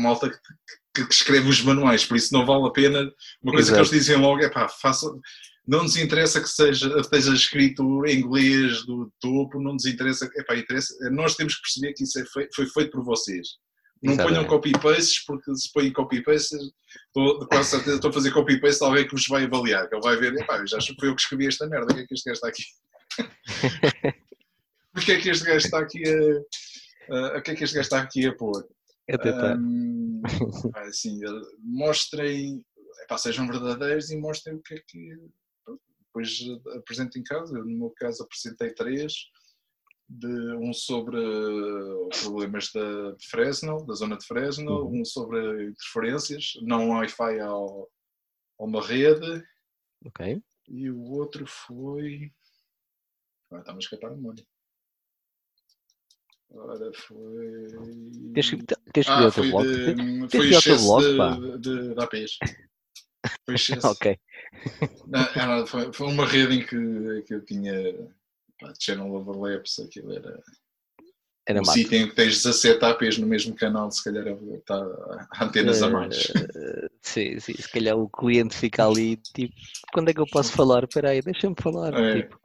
Malta 0.00 0.30
que, 0.94 1.04
que, 1.04 1.12
escreve 1.12 1.48
os 1.48 1.62
manuais, 1.62 2.04
por 2.04 2.16
isso 2.16 2.32
não 2.32 2.46
vale 2.46 2.66
a 2.66 2.70
pena. 2.70 3.00
Uma 3.42 3.52
coisa 3.52 3.70
Exato. 3.70 3.88
que 3.88 3.94
eles 3.94 4.04
dizem 4.04 4.16
logo 4.16 4.42
é 4.42 4.48
pá, 4.48 4.68
faça. 4.68 5.06
Não 5.66 5.82
nos 5.82 5.96
interessa 5.96 6.40
que 6.40 6.48
seja, 6.48 7.00
esteja 7.00 7.34
escrito 7.34 8.06
em 8.06 8.20
inglês 8.20 8.86
do 8.86 9.12
topo, 9.20 9.60
não 9.60 9.72
nos 9.72 9.84
interessa, 9.84 10.30
epá, 10.36 10.56
interessa. 10.56 10.94
Nós 11.10 11.34
temos 11.34 11.56
que 11.56 11.62
perceber 11.62 11.92
que 11.94 12.04
isso 12.04 12.20
é 12.20 12.24
feito, 12.24 12.54
foi 12.54 12.66
feito 12.66 12.92
por 12.92 13.04
vocês. 13.04 13.48
Não 14.02 14.12
Exato. 14.12 14.28
ponham 14.28 14.44
copy-pastes, 14.44 15.24
porque 15.24 15.54
se 15.54 15.72
põem 15.72 15.92
copy-pastes, 15.92 16.58
quase 17.48 17.70
certeza 17.70 17.96
estou 17.96 18.10
a 18.10 18.12
fazer 18.12 18.30
copy-paste 18.30 18.84
alguém 18.84 19.04
que 19.04 19.12
vos 19.12 19.26
vai 19.26 19.44
avaliar, 19.44 19.88
que 19.88 19.94
ele 19.94 20.02
vai 20.02 20.16
ver, 20.16 20.34
epá, 20.34 20.64
já 20.66 20.76
acho 20.76 20.94
que 20.94 21.00
foi 21.00 21.08
eu 21.08 21.16
que 21.16 21.22
escrevi 21.22 21.46
esta 21.46 21.66
merda, 21.66 21.92
o 21.92 21.96
que 21.96 22.02
é 22.02 22.06
que 22.06 22.14
este 22.14 22.28
gajo 22.28 22.36
está 22.36 22.48
aqui? 22.48 22.62
porque 24.92 25.12
é 25.12 25.20
que 25.20 25.30
este 25.30 25.44
gajo 25.44 25.66
está 25.66 25.78
aqui 25.80 26.02
a. 26.08 27.38
o 27.38 27.42
que 27.42 27.50
é 27.50 27.54
que 27.54 27.64
este 27.64 27.74
gajo 27.74 27.86
está 27.86 28.00
aqui 28.00 28.26
a 28.26 28.34
pôr? 28.34 28.66
É 29.08 29.16
tentar. 29.16 29.56
Um, 29.56 30.22
assim, 30.74 31.20
mostrem, 31.60 32.64
epá, 33.02 33.16
sejam 33.16 33.46
verdadeiros 33.46 34.10
e 34.10 34.16
mostrem 34.16 34.56
o 34.56 34.62
que 34.62 34.74
é 34.74 34.82
que. 34.86 35.30
Depois 36.06 36.40
apresentem 36.76 37.22
caso. 37.22 37.56
Eu, 37.56 37.64
no 37.64 37.78
meu 37.78 37.90
caso, 37.90 38.22
apresentei 38.22 38.72
três. 38.74 39.14
De, 40.08 40.54
um 40.54 40.72
sobre 40.72 41.18
problemas 42.22 42.70
da, 42.72 43.10
de 43.10 43.28
Fresno, 43.28 43.84
da 43.84 43.94
zona 43.94 44.16
de 44.16 44.24
Fresno, 44.24 44.84
uhum. 44.84 45.00
um 45.00 45.04
sobre 45.04 45.66
interferências, 45.66 46.52
não 46.62 46.90
Wi-Fi 46.90 47.40
ao, 47.40 47.90
a 48.58 48.64
uma 48.64 48.80
rede. 48.80 49.44
Ok. 50.04 50.40
E 50.68 50.90
o 50.90 51.02
outro 51.10 51.44
foi. 51.46 52.32
Ah, 53.52 53.58
está-me 53.58 53.78
a 53.78 53.80
escapar 53.80 54.12
a 54.12 54.14
memória. 54.14 54.46
Ora, 56.58 56.92
foi. 56.94 57.66
Tens, 58.34 58.50
tens 58.92 59.06
que 59.06 59.12
ah, 59.12 59.26
o 59.26 59.32
teu 59.32 59.50
blog. 59.50 59.66
De, 59.66 60.36
foi 60.36 60.48
excesso 60.48 60.86
blog, 60.86 61.04
de, 61.04 61.16
pá. 61.16 61.30
de, 61.34 61.58
de. 61.58 61.94
Foi 63.44 63.54
excesso. 63.54 63.86
ok. 63.88 64.18
Não, 65.06 65.66
foi, 65.66 65.92
foi 65.92 66.06
uma 66.06 66.26
rede 66.26 66.56
em 66.56 66.60
que, 66.60 67.22
que 67.26 67.34
eu 67.34 67.44
tinha 67.44 67.74
pá, 68.60 68.72
channel 68.78 69.12
overlaps, 69.12 69.78
aquilo 69.78 70.12
era. 70.12 70.42
Era 71.48 71.60
um 71.60 71.62
mato. 71.64 71.74
sítio 71.74 71.96
em 71.96 72.08
que 72.08 72.14
tens 72.16 72.42
17 72.42 72.84
APs 72.84 73.18
no 73.18 73.26
mesmo 73.26 73.54
canal, 73.54 73.88
se 73.92 74.02
calhar 74.02 74.26
está 74.26 74.84
antenas 75.40 75.80
a 75.80 75.88
mais. 75.88 76.28
Eh, 76.34 76.88
sim, 77.00 77.38
sim, 77.38 77.54
se 77.54 77.70
calhar 77.70 77.96
o 77.96 78.08
cliente 78.08 78.56
fica 78.56 78.84
ali, 78.84 79.16
tipo, 79.16 79.54
quando 79.92 80.08
é 80.08 80.14
que 80.14 80.20
eu 80.20 80.26
posso 80.26 80.50
falar? 80.52 80.82
Espera 80.82 81.10
aí, 81.10 81.22
deixa-me 81.22 81.54
falar. 81.60 81.94
É, 81.94 82.22
Tipo, 82.22 82.40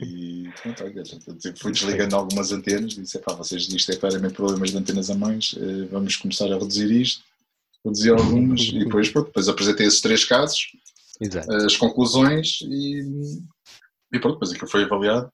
e 0.00 0.48
pronto, 0.62 0.84
olha, 0.84 1.02
tipo, 1.02 1.58
fui 1.58 1.72
desligando 1.72 2.16
algumas 2.16 2.52
antenas, 2.52 2.94
disse, 2.94 3.18
"Epá, 3.18 3.34
vocês 3.34 3.68
isto 3.68 3.92
é 3.92 3.96
claramente 3.96 4.34
problemas 4.34 4.70
de 4.70 4.76
antenas 4.76 5.10
a 5.10 5.14
mais, 5.14 5.54
eh, 5.56 5.88
vamos 5.90 6.16
começar 6.16 6.46
a 6.52 6.58
reduzir 6.58 6.90
isto, 6.90 7.24
reduzir 7.84 8.10
algumas, 8.10 8.60
e 8.60 8.78
depois, 8.80 9.08
pronto, 9.08 9.26
depois 9.26 9.48
apresentei 9.48 9.86
esses 9.86 10.00
três 10.00 10.24
casos, 10.24 10.72
exato. 11.20 11.52
as 11.52 11.76
conclusões 11.76 12.60
e, 12.62 13.02
e 14.12 14.18
pronto, 14.18 14.34
depois 14.34 14.52
aquilo 14.52 14.70
foi 14.70 14.84
avaliado. 14.84 15.30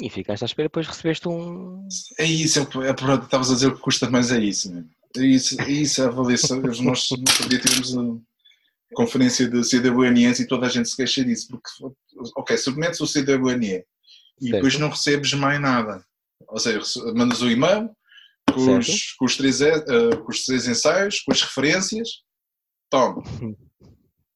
E 0.00 0.10
ficaste 0.10 0.42
à 0.42 0.46
espera, 0.46 0.66
depois 0.66 0.88
recebeste 0.88 1.28
um. 1.28 1.86
É 2.18 2.24
isso, 2.24 2.58
é, 2.58 2.88
é, 2.88 2.92
pronto, 2.92 3.24
estavas 3.24 3.50
a 3.50 3.54
dizer 3.54 3.68
o 3.68 3.76
que 3.76 3.80
custa 3.80 4.10
mais 4.10 4.32
é 4.32 4.40
isso, 4.40 4.72
né? 4.72 4.84
é 5.16 5.26
isso, 5.26 5.60
é 5.60 5.70
isso, 5.70 6.02
a 6.02 6.06
avaliação, 6.06 6.60
nós 6.60 6.80
no 6.80 6.90
outro 6.90 7.48
dia 7.48 7.60
tivemos 7.60 7.96
a 7.96 8.02
conferência 8.94 9.48
do 9.48 9.62
CWNS 9.64 10.40
e 10.42 10.46
toda 10.46 10.66
a 10.66 10.68
gente 10.68 10.88
se 10.88 10.96
queixa 10.96 11.24
disso, 11.24 11.48
porque, 11.48 11.68
ok, 12.36 12.56
submetes 12.56 13.00
o 13.00 13.06
CWNE 13.06 13.84
e 14.40 14.50
depois 14.50 14.72
Certo. 14.74 14.80
não 14.82 14.90
recebes 14.90 15.32
mais 15.34 15.60
nada, 15.60 16.04
ou 16.48 16.58
seja, 16.58 16.80
mandas 17.14 17.42
o 17.42 17.50
e-mail 17.50 17.90
com 18.52 18.78
os, 18.78 19.12
com, 19.12 19.24
os 19.24 19.36
três, 19.36 19.60
eh, 19.60 19.80
com 20.16 20.30
os 20.30 20.44
três 20.44 20.66
ensaios, 20.68 21.20
com 21.20 21.32
as 21.32 21.42
referências, 21.42 22.08
toma. 22.90 23.22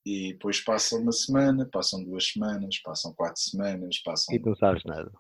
E 0.07 0.33
depois 0.33 0.61
passa 0.61 0.97
uma 0.97 1.13
semana, 1.13 1.69
passam 1.71 2.03
duas 2.03 2.27
semanas, 2.29 2.79
passam 2.83 3.13
quatro 3.15 3.41
semanas, 3.43 3.99
passam 4.03 4.35
E 4.35 4.39
tu 4.41 4.49
não 4.49 4.57
sabes 4.57 4.83
nada. 4.85 5.13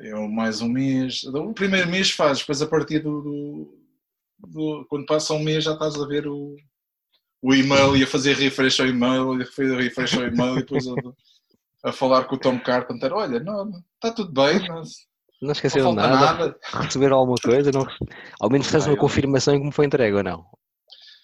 é 0.00 0.14
um- 0.14 0.28
mais 0.30 0.60
um 0.60 0.68
mês. 0.68 1.24
O 1.24 1.54
primeiro 1.54 1.88
mês 1.88 2.10
fazes, 2.10 2.40
depois 2.42 2.60
a 2.60 2.66
partir 2.66 2.98
do, 3.00 3.22
do- 3.22 3.78
do- 4.46 4.86
Quando 4.90 5.06
passa 5.06 5.32
um 5.32 5.42
mês 5.42 5.64
já 5.64 5.72
estás 5.72 5.94
a 5.96 6.06
ver 6.06 6.26
o, 6.28 6.54
o 7.46 7.54
e-mail 7.54 7.96
e 7.96 8.02
a 8.02 8.06
fazer 8.06 8.34
refresh 8.36 8.80
ao 8.80 8.86
e-mail, 8.86 9.38
e 9.38 9.42
a 9.42 9.46
fazer 9.46 9.76
refresh 9.76 10.14
ao 10.14 10.24
e-mail 10.24 10.54
e 10.54 10.60
depois 10.60 10.86
a, 10.86 11.88
a 11.88 11.92
falar 11.92 12.24
com 12.24 12.36
o 12.36 12.38
Tom 12.38 12.58
Carpenter: 12.58 13.12
olha, 13.12 13.38
não, 13.40 13.70
está 13.94 14.10
tudo 14.12 14.32
bem, 14.32 14.66
não, 14.68 14.82
Não 15.42 15.52
esqueceram 15.52 15.94
falta 15.94 16.08
nada, 16.08 16.32
nada. 16.46 16.58
receberam 16.84 17.18
alguma 17.18 17.36
coisa, 17.38 17.70
não... 17.70 17.86
ao 18.40 18.48
menos 18.50 18.72
Não, 18.72 18.80
uma 18.86 18.96
confirmação 18.96 19.54
em 19.54 19.58
como 19.58 19.72
foi 19.72 19.84
entregue 19.86 20.16
ou 20.16 20.22
não. 20.22 20.46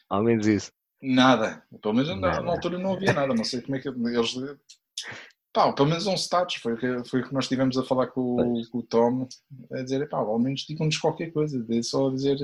Ao 0.08 0.22
menos 0.22 0.46
isso. 0.46 0.70
Nada. 1.02 1.62
Pelo 1.80 1.94
menos 1.94 2.10
na, 2.10 2.16
Nada. 2.16 2.42
na 2.42 2.50
altura 2.52 2.78
não 2.78 2.92
havia 2.92 3.12
nada, 3.14 3.32
não 3.34 3.44
sei 3.44 3.62
como 3.62 3.76
é 3.76 3.80
que 3.80 3.88
eles. 3.88 4.34
Pá, 5.52 5.72
pelo 5.72 5.88
menos 5.88 6.06
um 6.06 6.14
status, 6.14 6.56
foi 6.56 6.74
o 6.74 6.76
que, 6.76 7.08
foi 7.08 7.20
o 7.22 7.26
que 7.26 7.32
nós 7.34 7.44
estivemos 7.44 7.76
a 7.78 7.82
falar 7.82 8.08
com, 8.08 8.20
o- 8.60 8.68
com 8.70 8.78
o 8.78 8.82
Tom, 8.82 9.26
a 9.72 9.82
dizer, 9.82 10.08
pá, 10.08 10.18
ao 10.18 10.38
menos 10.38 10.60
digam-nos 10.60 10.98
qualquer 10.98 11.32
coisa, 11.32 11.64
só 11.82 12.08
a 12.08 12.12
dizer 12.12 12.36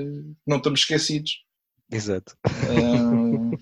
não 0.45 0.57
estamos 0.57 0.79
esquecidos. 0.81 1.43
Exato. 1.91 2.35
Ah, 2.45 3.57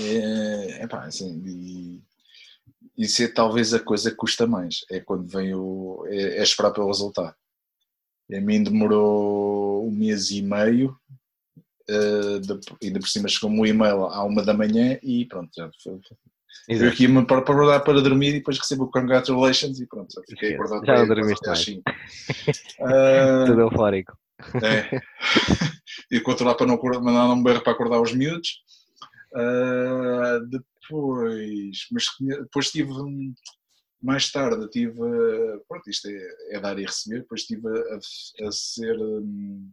é, 0.00 0.84
epá, 0.84 1.04
assim, 1.04 1.42
e, 1.46 2.02
isso 2.96 3.22
é 3.22 3.28
talvez 3.28 3.72
a 3.74 3.80
coisa 3.80 4.10
que 4.10 4.16
custa 4.16 4.46
mais, 4.46 4.84
é 4.90 5.00
quando 5.00 5.26
vem 5.26 5.54
o. 5.54 6.04
é, 6.08 6.38
é 6.38 6.42
esperar 6.42 6.72
pelo 6.72 6.86
resultado. 6.88 7.34
A 8.32 8.40
mim 8.40 8.62
demorou 8.62 9.86
um 9.86 9.90
mês 9.90 10.30
e 10.30 10.42
meio, 10.42 10.96
ah, 11.88 12.38
de, 12.40 12.60
ainda 12.86 13.00
por 13.00 13.08
cima 13.08 13.28
chegou-me 13.28 13.60
o 13.60 13.66
e-mail 13.66 14.04
à 14.04 14.24
uma 14.24 14.42
da 14.42 14.54
manhã 14.54 14.98
e 15.02 15.26
pronto, 15.26 15.50
já 15.56 15.70
foi. 15.82 16.00
Eu 16.68 16.76
Exato. 16.76 16.92
aqui 16.92 17.08
me 17.08 17.26
para, 17.26 17.42
para, 17.42 17.80
para 17.80 18.00
dormir 18.00 18.28
e 18.28 18.32
depois 18.34 18.58
recebo 18.58 18.84
o 18.84 18.90
congratulations 18.90 19.80
e 19.80 19.86
pronto, 19.86 20.12
já 20.14 20.22
fiquei 20.28 20.54
acordado 20.54 20.84
Já 20.86 21.04
dormiste 21.04 21.48
às 21.48 21.58
mais. 21.58 21.64
cinco. 21.64 21.82
Ah, 22.80 23.44
Tudo 23.46 23.60
eufórico. 23.62 24.16
é. 24.62 25.00
e 26.10 26.20
controlar 26.20 26.54
para 26.54 26.66
não 26.66 26.74
acordar, 26.74 27.00
mandar 27.00 27.32
um 27.32 27.42
berro 27.42 27.62
para 27.62 27.72
acordar 27.72 28.00
os 28.00 28.12
miúdos. 28.12 28.62
Ah, 29.34 30.38
depois, 30.48 31.86
mas 31.90 32.04
depois 32.20 32.70
tive 32.70 32.92
um- 32.92 33.34
mais 34.02 34.30
tarde 34.32 34.68
tive 34.68 34.98
pronto, 35.68 35.88
isto 35.88 36.08
é, 36.08 36.56
é 36.56 36.60
dar 36.60 36.78
e 36.78 36.84
receber, 36.84 37.20
depois 37.20 37.42
estive 37.42 37.68
a, 37.68 38.46
a 38.48 38.52
ser 38.52 38.98
hum, 39.00 39.70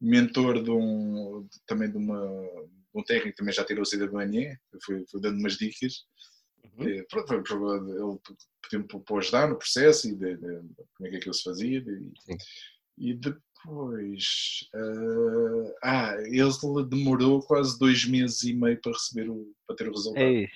mentor 0.00 0.62
de 0.62 0.70
um 0.70 1.46
também 1.66 1.90
de 1.90 1.96
uma 1.96 2.20
de 2.20 3.00
um 3.00 3.02
técnico 3.02 3.30
que 3.32 3.36
também 3.36 3.52
já 3.52 3.64
tirou 3.64 3.82
o 3.82 3.86
cidadania, 3.86 4.58
fui, 4.82 5.04
fui 5.10 5.20
dando 5.20 5.38
umas 5.38 5.56
dicas. 5.58 6.04
Uhum. 6.78 6.88
E, 6.88 7.02
pronto, 7.08 7.32
ele 7.90 8.18
pediu-me 8.62 8.86
para- 9.04 9.18
ajudar 9.18 9.48
no 9.48 9.58
processo 9.58 10.08
e 10.08 10.14
de, 10.16 10.36
de- 10.36 10.60
de 10.62 10.74
como 10.94 11.06
é 11.06 11.10
que 11.10 11.16
aquilo 11.16 11.34
se 11.34 11.42
fazia. 11.42 11.78
e- 11.80 12.12
e 13.10 13.14
depois. 13.64 14.68
ah, 15.82 16.10
ah, 16.10 16.16
ele 16.22 16.86
demorou 16.88 17.40
quase 17.40 17.78
dois 17.78 18.04
meses 18.04 18.42
e 18.44 18.52
meio 18.52 18.80
para 18.80 18.92
receber 18.92 19.28
o, 19.30 19.52
para 19.66 19.76
ter 19.76 19.88
o 19.88 19.92
resultado. 19.92 20.22
Ei. 20.24 20.48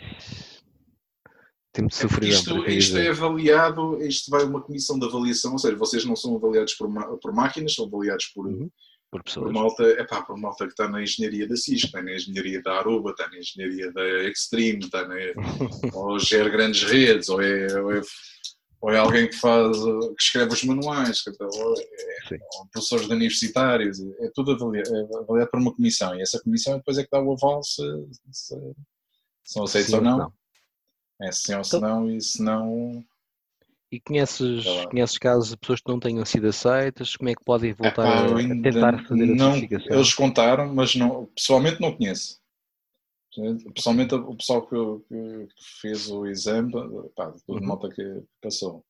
Tempo 1.72 1.88
de 1.88 1.94
É 1.94 1.98
sofrimento. 2.00 2.34
isto, 2.34 2.68
isto 2.70 2.98
é 2.98 3.08
avaliado, 3.08 4.02
isto 4.02 4.30
vai 4.30 4.44
uma 4.44 4.60
comissão 4.60 4.98
de 4.98 5.06
avaliação, 5.06 5.52
ou 5.52 5.58
seja, 5.58 5.74
vocês 5.76 6.04
não 6.04 6.14
são 6.14 6.36
avaliados 6.36 6.74
por, 6.74 6.88
por 7.18 7.32
máquinas, 7.32 7.74
são 7.74 7.86
avaliados 7.86 8.26
por, 8.26 8.46
Uhum. 8.46 8.70
Por 9.10 9.22
por 9.24 9.52
malta, 9.52 9.82
epá, 10.00 10.22
por 10.22 10.38
malta 10.38 10.64
que 10.64 10.72
está 10.72 10.88
na 10.88 11.02
engenharia 11.02 11.46
da 11.46 11.54
CIS, 11.54 11.80
que 11.82 11.86
está 11.86 12.02
na 12.02 12.14
engenharia 12.14 12.62
da 12.62 12.78
Aruba, 12.78 13.10
está 13.10 13.28
na 13.28 13.38
engenharia 13.38 13.92
da 13.92 14.24
Extreme, 14.24 14.78
está 14.78 15.06
na, 15.06 15.14
ou 15.92 16.18
gera 16.18 16.48
grandes 16.48 16.82
redes, 16.84 17.28
ou 17.28 17.42
é, 17.42 17.66
ou 17.78 17.92
é, 17.92 18.00
ou 18.82 18.90
é 18.90 18.98
alguém 18.98 19.28
que 19.28 19.36
faz, 19.36 19.78
que 19.78 20.22
escreve 20.22 20.52
os 20.52 20.64
manuais, 20.64 21.22
ou 21.26 21.74
é, 21.78 22.38
ou 22.58 22.66
professores 22.72 23.06
de 23.06 23.14
universitários, 23.14 24.00
é 24.18 24.28
tudo 24.34 24.52
avaliado, 24.52 24.94
é 24.94 25.18
avaliado 25.20 25.50
por 25.50 25.60
uma 25.60 25.72
comissão, 25.74 26.14
e 26.16 26.20
essa 26.20 26.40
comissão 26.42 26.76
depois 26.78 26.98
é 26.98 27.04
que 27.04 27.08
dá 27.10 27.22
o 27.22 27.32
aval 27.32 27.62
se, 27.62 27.80
se, 28.32 28.56
são 29.44 29.62
aceitos 29.62 29.90
Sim 29.90 29.96
ou 29.96 30.02
não. 30.02 30.18
não. 30.18 30.32
É 31.22 31.30
sim 31.30 31.54
ou 31.54 31.62
se 31.62 31.76
Então- 31.76 31.88
não, 31.88 32.10
e 32.10 32.20
se 32.20 32.42
não. 32.42 33.04
E 33.92 34.00
conheces, 34.00 34.64
lá. 34.64 34.88
conheces 34.88 35.18
casos 35.18 35.50
de 35.50 35.56
pessoas 35.58 35.80
que 35.80 35.88
não 35.92 36.00
tenhão 36.00 36.24
sido 36.24 36.48
aceitas? 36.48 37.14
Como 37.14 37.28
é 37.28 37.34
que 37.34 37.44
podem 37.44 37.74
voltar 37.74 38.06
a, 38.06 38.24
a 38.24 38.36
tentar 38.62 39.06
fazer 39.06 39.22
a 39.22 39.26
não, 39.36 39.52
certificação? 39.52 39.92
Eles 39.96 40.14
contaram, 40.14 40.74
mas 40.74 40.96
não, 40.96 41.26
pessoalmente 41.36 41.80
não 41.80 41.94
conheço. 41.96 42.40
Pessoalmente 43.74 44.14
o 44.14 44.34
pessoal 44.36 44.62
que, 44.66 44.76
que- 45.08 45.46
que 45.46 45.64
fez 45.80 46.08
o 46.10 46.26
exame, 46.26 46.70
pá, 47.16 47.32
tudo 47.46 47.60
Uhum. 47.60 47.66
malta 47.66 47.88
que 47.88 48.22
passou. 48.42 48.84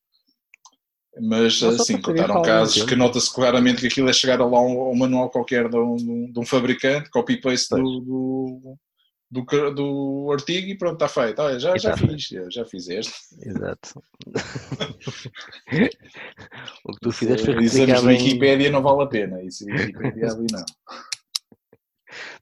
Mas 1.21 1.61
assim, 1.61 2.01
contaram 2.01 2.39
é 2.39 2.45
casos 2.45 2.83
que 2.83 2.95
nota-se 2.95 3.31
claramente 3.33 3.79
que 3.81 3.87
aquilo 3.87 4.09
é 4.09 4.13
chegar 4.13 4.39
lá 4.39 4.59
um, 4.59 4.89
um 4.91 4.95
manual 4.97 5.29
qualquer 5.29 5.69
de 5.69 5.77
um, 5.77 5.95
de 6.31 6.39
um 6.39 6.43
fabricante, 6.45 7.09
copy-paste 7.11 7.69
do, 7.75 7.99
do, 8.01 8.77
do, 9.29 9.71
do 9.75 10.31
artigo 10.31 10.67
e 10.69 10.75
pronto, 10.77 10.93
está 10.95 11.07
feito. 11.07 11.39
Olha, 11.39 11.59
já, 11.59 11.75
E 11.75 11.79
já 11.79 11.91
tá 11.91 11.97
feito. 11.97 12.13
fiz, 12.13 12.23
já, 12.27 12.49
já 12.49 12.65
fizeste. 12.65 13.13
Exato. 13.43 14.01
o 16.83 16.93
que 16.93 16.99
tu 17.01 17.11
fizeste 17.11 17.45
foi 17.45 17.63
Exames 17.63 17.71
de 17.71 17.91
replicado 17.91 18.11
em... 18.11 18.17
Wikipédia 18.17 18.71
não 18.71 18.81
vale 18.81 19.03
a 19.03 19.07
pena. 19.07 19.43
Isso 19.43 19.65
Wikipédia 19.65 20.31
ali 20.31 20.47
não. 20.51 20.65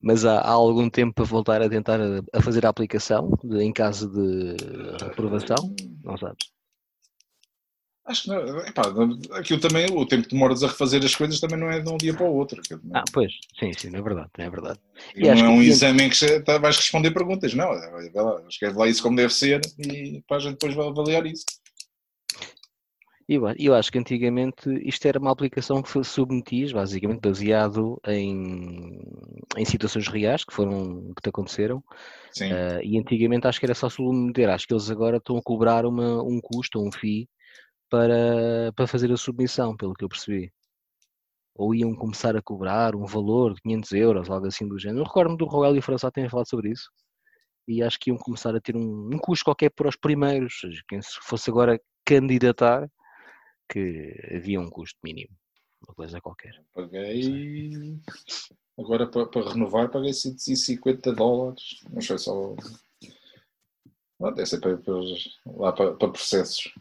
Mas 0.01 0.25
há, 0.25 0.39
há 0.39 0.49
algum 0.51 0.89
tempo 0.89 1.13
para 1.13 1.25
voltar 1.25 1.61
a 1.61 1.69
tentar 1.69 1.99
a, 1.99 2.21
a 2.33 2.41
fazer 2.41 2.65
a 2.65 2.69
aplicação 2.69 3.37
de- 3.43 3.61
em 3.63 3.71
caso 3.73 4.09
de 4.09 4.55
reprovação? 5.09 5.75
Não 6.03 6.17
sabes? 6.17 6.51
Acho 8.05 8.23
que 8.23 8.29
não. 8.29 8.59
Epá, 8.65 8.81
aquilo 9.37 9.59
também, 9.61 9.85
o 9.91 10.05
tempo 10.05 10.23
que 10.23 10.33
demoras 10.33 10.63
a 10.63 10.67
refazer 10.67 11.03
as 11.05 11.15
coisas 11.15 11.39
também 11.39 11.57
não 11.59 11.69
é 11.69 11.79
de 11.79 11.89
um 11.89 11.97
dia 11.97 12.13
para 12.13 12.25
o 12.25 12.33
outro. 12.35 12.59
Ah, 12.93 13.03
pois, 13.13 13.31
sim, 13.59 13.71
sim, 13.77 13.95
é 13.95 14.01
verdade, 14.01 14.29
é 14.37 14.49
verdade. 14.49 14.79
E 15.15 15.21
e 15.23 15.27
não 15.27 15.33
é 15.33 15.35
que 15.35 15.43
um 15.43 15.47
tempo- 15.59 15.61
exame 15.61 16.03
em 16.03 16.09
que 16.09 16.39
tá- 16.41 16.57
vais 16.57 16.75
responder 16.77 17.11
perguntas, 17.11 17.53
não. 17.53 17.67
Vai 17.69 18.09
lá, 18.11 18.41
escreve 18.49 18.77
lá 18.77 18.87
isso 18.87 19.03
como 19.03 19.15
deve 19.15 19.31
ser 19.33 19.61
e 19.77 20.21
para 20.27 20.37
a 20.37 20.39
gente 20.39 20.53
depois 20.53 20.73
vai 20.73 20.87
avaliar 20.87 21.25
isso. 21.27 21.45
Eu, 23.33 23.43
eu 23.57 23.73
acho 23.73 23.89
que 23.89 23.97
antigamente 23.97 24.69
isto 24.85 25.05
era 25.07 25.17
uma 25.17 25.31
aplicação 25.31 25.81
que 25.81 26.03
submetias, 26.03 26.73
basicamente 26.73 27.21
baseado 27.21 27.97
em, 28.05 28.99
em 29.55 29.63
situações 29.63 30.05
reais 30.09 30.43
que 30.43 30.53
foram 30.53 31.13
que 31.15 31.21
te 31.21 31.29
aconteceram. 31.29 31.81
Sim. 32.33 32.51
eh, 32.51 32.81
e 32.83 32.99
antigamente 32.99 33.47
acho 33.47 33.57
que 33.57 33.65
era 33.65 33.73
só 33.73 33.89
submeter. 33.89 34.49
Acho 34.49 34.67
que 34.67 34.73
eles 34.73 34.91
agora 34.91 35.15
estão 35.15 35.37
a 35.37 35.41
cobrar 35.41 35.85
uma, 35.85 36.21
um 36.21 36.41
custo 36.41 36.85
um 36.85 36.91
FII 36.91 37.25
para, 37.89 38.73
para 38.75 38.85
fazer 38.85 39.09
a 39.13 39.15
submissão, 39.15 39.77
pelo 39.77 39.93
que 39.93 40.03
eu 40.03 40.09
percebi. 40.09 40.51
Ou 41.55 41.73
iam 41.73 41.95
começar 41.95 42.35
a 42.35 42.41
cobrar 42.41 42.97
um 42.97 43.05
valor 43.05 43.53
de 43.53 43.61
500 43.61 43.91
euros, 43.93 44.29
algo 44.29 44.47
assim 44.47 44.67
do 44.67 44.77
género. 44.77 44.99
Eu 44.99 45.05
recordo-me 45.05 45.37
do 45.37 45.45
Roel 45.45 45.77
e 45.77 45.79
o 45.79 45.81
François 45.81 46.11
terem 46.11 46.29
falado 46.29 46.49
sobre 46.49 46.71
isso. 46.71 46.91
E 47.65 47.81
acho 47.81 47.97
que 47.97 48.09
iam 48.09 48.17
começar 48.17 48.53
a 48.53 48.59
ter 48.59 48.75
um, 48.75 49.09
um 49.13 49.17
custo 49.17 49.45
qualquer 49.45 49.69
para 49.69 49.87
os 49.87 49.95
primeiros. 49.95 50.61
Ou 50.65 50.69
seja, 50.69 50.83
Quem 50.89 51.01
se 51.01 51.17
fosse 51.21 51.49
agora 51.49 51.79
candidatar, 52.05 52.89
que 53.71 54.13
havia 54.35 54.59
um 54.59 54.69
custo 54.69 54.99
mínimo. 55.03 55.31
Uma 55.87 55.95
coisa 55.95 56.21
qualquer. 56.21 56.61
Paguei. 56.73 57.97
Agora 58.77 59.07
para, 59.07 59.25
para 59.25 59.49
renovar 59.49 59.89
paguei 59.89 60.13
150 60.13 61.13
dólares. 61.13 61.63
Não 61.89 62.01
sei 62.01 62.17
só. 62.17 62.55
Deve 64.19 64.45
ser 64.45 64.59
para, 64.59 64.77
para- 64.77 64.93
lá 65.57 65.71
para, 65.71 65.93
para 65.93 66.09
processos. 66.09 66.71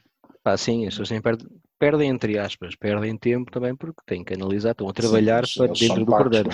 Pá, 0.42 0.57
sim, 0.57 0.87
as 0.87 0.96
pessoas 0.96 1.22
perto. 1.22 1.50
perdem 1.79 2.11
entre 2.11 2.38
aspas, 2.38 2.74
perdem 2.76 3.16
tempo 3.16 3.50
também 3.50 3.74
porque 3.76 4.00
têm 4.07 4.24
que 4.24 4.35
analisar, 4.35 4.72
estão 4.72 4.88
a 4.88 4.92
trabalhar 4.92 5.46
Sim, 5.46 5.59
para 5.61 5.72
dentro 5.72 6.05
do 6.05 6.16
programa. 6.16 6.50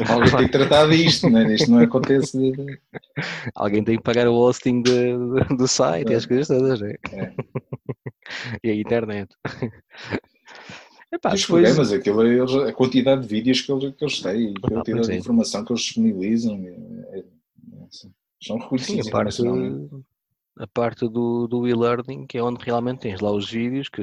É? 0.00 0.12
Alguém 0.12 0.30
tem 0.30 0.46
que 0.46 0.52
tratar 0.52 0.86
disto, 0.88 1.30
né? 1.30 1.54
isto 1.54 1.70
não 1.70 1.78
acontece. 1.80 2.38
de- 2.38 2.78
Alguém 3.54 3.82
tem 3.82 3.96
que 3.96 4.02
pagar 4.02 4.28
o 4.28 4.34
hosting 4.34 4.82
de- 4.82 4.92
de- 5.16 5.56
do 5.56 5.66
site 5.66 6.10
e 6.10 6.14
as 6.14 6.24
É. 6.24 6.28
coisas 6.28 6.48
todas, 6.48 6.80
né? 6.80 6.94
É. 7.12 7.32
e 8.62 8.70
a 8.70 8.74
internet. 8.74 9.34
Epá, 11.10 11.34
os 11.34 11.42
depois- 11.42 11.62
programas, 11.64 11.92
aquilo, 11.92 12.22
eles- 12.26 12.54
a 12.54 12.72
quantidade 12.72 13.22
de 13.22 13.28
vídeos 13.28 13.60
que 13.60 13.70
eles, 13.72 13.94
que 13.96 14.04
eles 14.04 14.20
têm, 14.20 14.50
a 14.56 14.60
pois 14.60 14.72
quantidade 14.74 15.10
é. 15.10 15.12
de 15.14 15.18
informação 15.20 15.64
que 15.64 15.72
eles 15.72 15.82
disponibilizam, 15.82 16.54
é- 16.64 17.18
é- 17.18 17.24
são 18.40 18.56
Sim, 18.56 18.62
reconhecidos 18.62 19.08
a 19.08 19.10
parte, 19.10 19.42
a 20.58 20.66
parte 20.66 21.08
do, 21.08 21.46
do 21.46 21.68
e-learning, 21.68 22.26
que 22.26 22.36
é 22.38 22.42
onde 22.42 22.64
realmente 22.64 23.00
tens 23.00 23.20
lá 23.20 23.30
os 23.30 23.50
vídeos. 23.50 23.88
Que. 23.88 24.00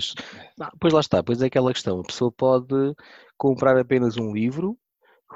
Ah, 0.60 0.72
pois 0.80 0.94
lá 0.94 1.00
está, 1.00 1.22
pois 1.24 1.42
é 1.42 1.48
aquela 1.48 1.74
questão. 1.74 2.00
A 2.00 2.04
pessoa 2.04 2.32
pode 2.32 2.96
comprar 3.38 3.78
apenas 3.78 4.18
um 4.18 4.32
livro, 4.34 4.78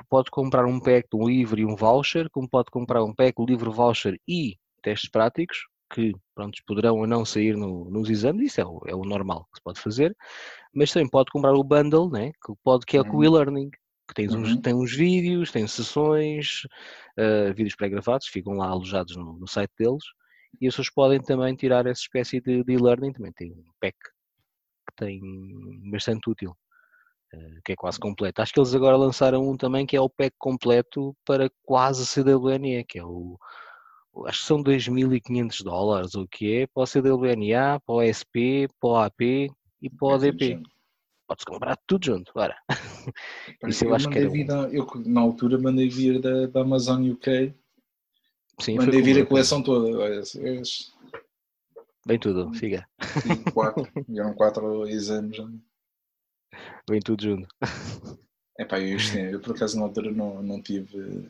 pode 0.10 0.32
comprar 0.32 0.66
um 0.66 0.80
pack 0.80 1.08
de 1.12 1.18
um 1.18 1.28
livro 1.28 1.60
e 1.60 1.66
um 1.66 1.76
voucher, 1.76 2.30
como 2.32 2.50
pode 2.50 2.72
comprar 2.72 3.04
um 3.04 3.14
pack, 3.14 3.40
um 3.42 3.46
livro, 3.46 3.72
voucher 3.72 4.20
e 4.28 4.58
testes 4.82 5.10
práticos, 5.10 5.60
que 5.94 6.14
pronto, 6.36 6.58
poderão 6.68 6.98
ou 6.98 7.08
não 7.08 7.24
sair 7.26 7.56
no- 7.56 7.90
nos 7.90 8.10
exames, 8.10 8.48
isso 8.52 8.62
é 8.62 8.66
o, 8.66 8.82
é 8.88 8.96
o 8.96 9.04
normal 9.04 9.46
que 9.52 9.58
se 9.60 9.64
pode 9.64 9.80
fazer, 9.80 10.16
mas 10.74 10.92
também 10.92 11.10
pode 11.10 11.32
comprar 11.32 11.54
o 11.54 11.64
bundle, 11.64 12.10
né, 12.12 12.32
que, 12.46 12.54
pode, 12.64 12.86
que 12.86 12.98
é 12.98 13.02
o 13.12 13.24
Uhum. 13.24 13.24
e-learning, 13.24 13.70
que 14.08 14.14
tens 14.16 14.34
uns, 14.36 14.56
Uhum. 14.56 14.62
tem 14.62 14.74
uns 14.74 14.96
vídeos, 14.96 15.52
tem 15.52 15.68
sessões, 15.68 16.62
ah, 17.18 17.54
vídeos 17.54 17.76
pré-gravados, 17.76 18.28
ficam 18.28 18.54
lá 18.54 18.68
alojados 18.70 19.16
no, 19.16 19.38
no 19.38 19.48
site 19.48 19.72
deles, 19.80 20.04
e 20.62 20.68
as 20.68 20.74
pessoas 20.74 20.90
podem 20.92 21.22
também 21.22 21.56
tirar 21.56 21.86
essa 21.88 22.02
espécie 22.02 22.42
de 22.42 22.64
de 22.64 22.74
e-learning, 22.74 23.14
também 23.14 23.32
tem 23.34 23.52
um 23.52 23.64
pack 23.80 23.98
que 24.88 24.96
tem 24.96 25.20
bastante 25.92 26.30
útil, 26.30 26.56
que 27.66 27.72
é 27.74 27.76
quase 27.76 28.00
completo. 28.00 28.42
Acho 28.42 28.54
que 28.54 28.60
eles 28.60 28.74
agora 28.76 28.96
lançaram 28.98 29.48
um 29.50 29.58
também 29.58 29.86
que 29.86 29.96
é 29.96 30.02
o 30.02 30.10
pack 30.10 30.36
completo 30.38 31.16
para 31.26 31.50
quase 31.64 32.06
CWNE, 32.06 32.84
que 32.86 33.00
é 33.00 33.04
o 33.06 33.38
acho 34.26 34.42
que 34.42 34.46
são 34.46 34.62
2.500 34.62 35.64
dólares, 35.64 36.14
o 36.14 36.28
que 36.28 36.62
é, 36.62 36.68
para 36.68 36.84
o 36.84 36.86
CWNA, 36.88 37.80
para 37.80 37.96
o 37.96 38.02
SP, 38.04 38.68
para 38.80 38.90
o 38.90 38.96
AP 38.98 39.22
e 39.82 39.90
para 39.90 40.08
o 40.08 40.12
É 40.12 40.16
ADP. 40.16 40.50
junto. 40.54 40.70
Pode-se 41.28 41.46
comprar 41.46 41.78
tudo 41.88 42.06
junto, 42.06 42.32
ora. 42.36 42.56
Isso 43.68 43.86
eu 43.86 43.90
eu 43.90 43.96
acho 43.96 44.10
que 44.10 44.20
era 44.20 44.30
um- 44.30 44.46
da- 44.46 44.70
eu, 44.70 44.86
na 45.06 45.22
altura 45.22 45.58
mandei 45.58 45.90
vir 45.90 46.20
da, 46.22 46.46
da 46.48 46.62
Amazon 46.62 47.10
UK, 47.10 47.54
Sim, 48.60 48.76
mandei 48.78 49.02
vir 49.02 49.20
a 49.22 49.26
coleção 49.26 49.64
toda. 49.64 49.98
olha, 49.98 50.22
Vem 52.06 52.20
tudo, 52.20 52.54
siga, 52.54 52.86
tive 53.22 53.52
quatro, 53.52 53.88
eram 54.16 54.34
quatro 54.36 54.88
exames. 54.88 55.38
Vem 56.90 57.00
tudo 57.00 57.24
junto. 57.24 57.48
Epá, 58.60 58.80
eu, 58.80 58.98
isto, 58.98 59.18
eu 59.18 59.40
por 59.40 59.56
acaso 59.56 59.78
na 59.78 59.84
altura 59.86 60.12
não, 60.12 60.42
não 60.44 60.62
tive. 60.62 61.30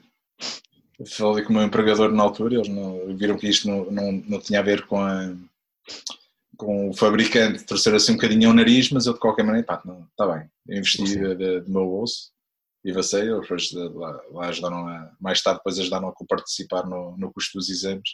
Falei 1.07 1.43
com 1.43 1.51
o 1.51 1.55
meu 1.55 1.63
empregador 1.65 2.11
na 2.11 2.23
altura, 2.23 2.55
eles 2.55 2.67
não, 2.67 3.15
viram 3.17 3.37
que 3.37 3.47
isto 3.47 3.67
não, 3.67 3.89
não, 3.91 4.11
não 4.11 4.39
tinha 4.39 4.59
a 4.59 4.63
ver 4.63 4.85
com, 4.85 4.99
a, 5.01 5.33
com 6.57 6.89
o 6.89 6.93
fabricante, 6.93 7.63
torcer 7.65 7.93
assim 7.95 8.11
um 8.13 8.15
bocadinho 8.15 8.49
ao 8.49 8.55
nariz, 8.55 8.89
mas 8.91 9.05
eu 9.05 9.13
de 9.13 9.19
qualquer 9.19 9.43
maneira, 9.43 9.65
pá, 9.65 9.81
não, 9.85 10.03
está 10.05 10.27
bem. 10.27 10.47
Eu 10.67 10.77
investi 10.77 11.05
Sim. 11.07 11.19
de- 11.21 11.35
de- 11.35 11.61
do 11.61 11.71
meu 11.71 11.85
bolso 11.85 12.31
e 12.85 12.91
vacei, 12.91 13.21
eles 13.21 13.41
depois 13.41 13.63
de- 13.63 13.77
lá, 13.89 14.21
lá 14.31 14.47
ajudaram 14.49 14.87
a, 14.87 15.11
mais 15.19 15.41
tarde 15.41 15.59
depois 15.59 15.79
ajudaram 15.79 16.09
a 16.09 16.13
participar 16.27 16.85
no, 16.85 17.17
no 17.17 17.33
custo 17.33 17.57
dos 17.57 17.69
exames. 17.69 18.09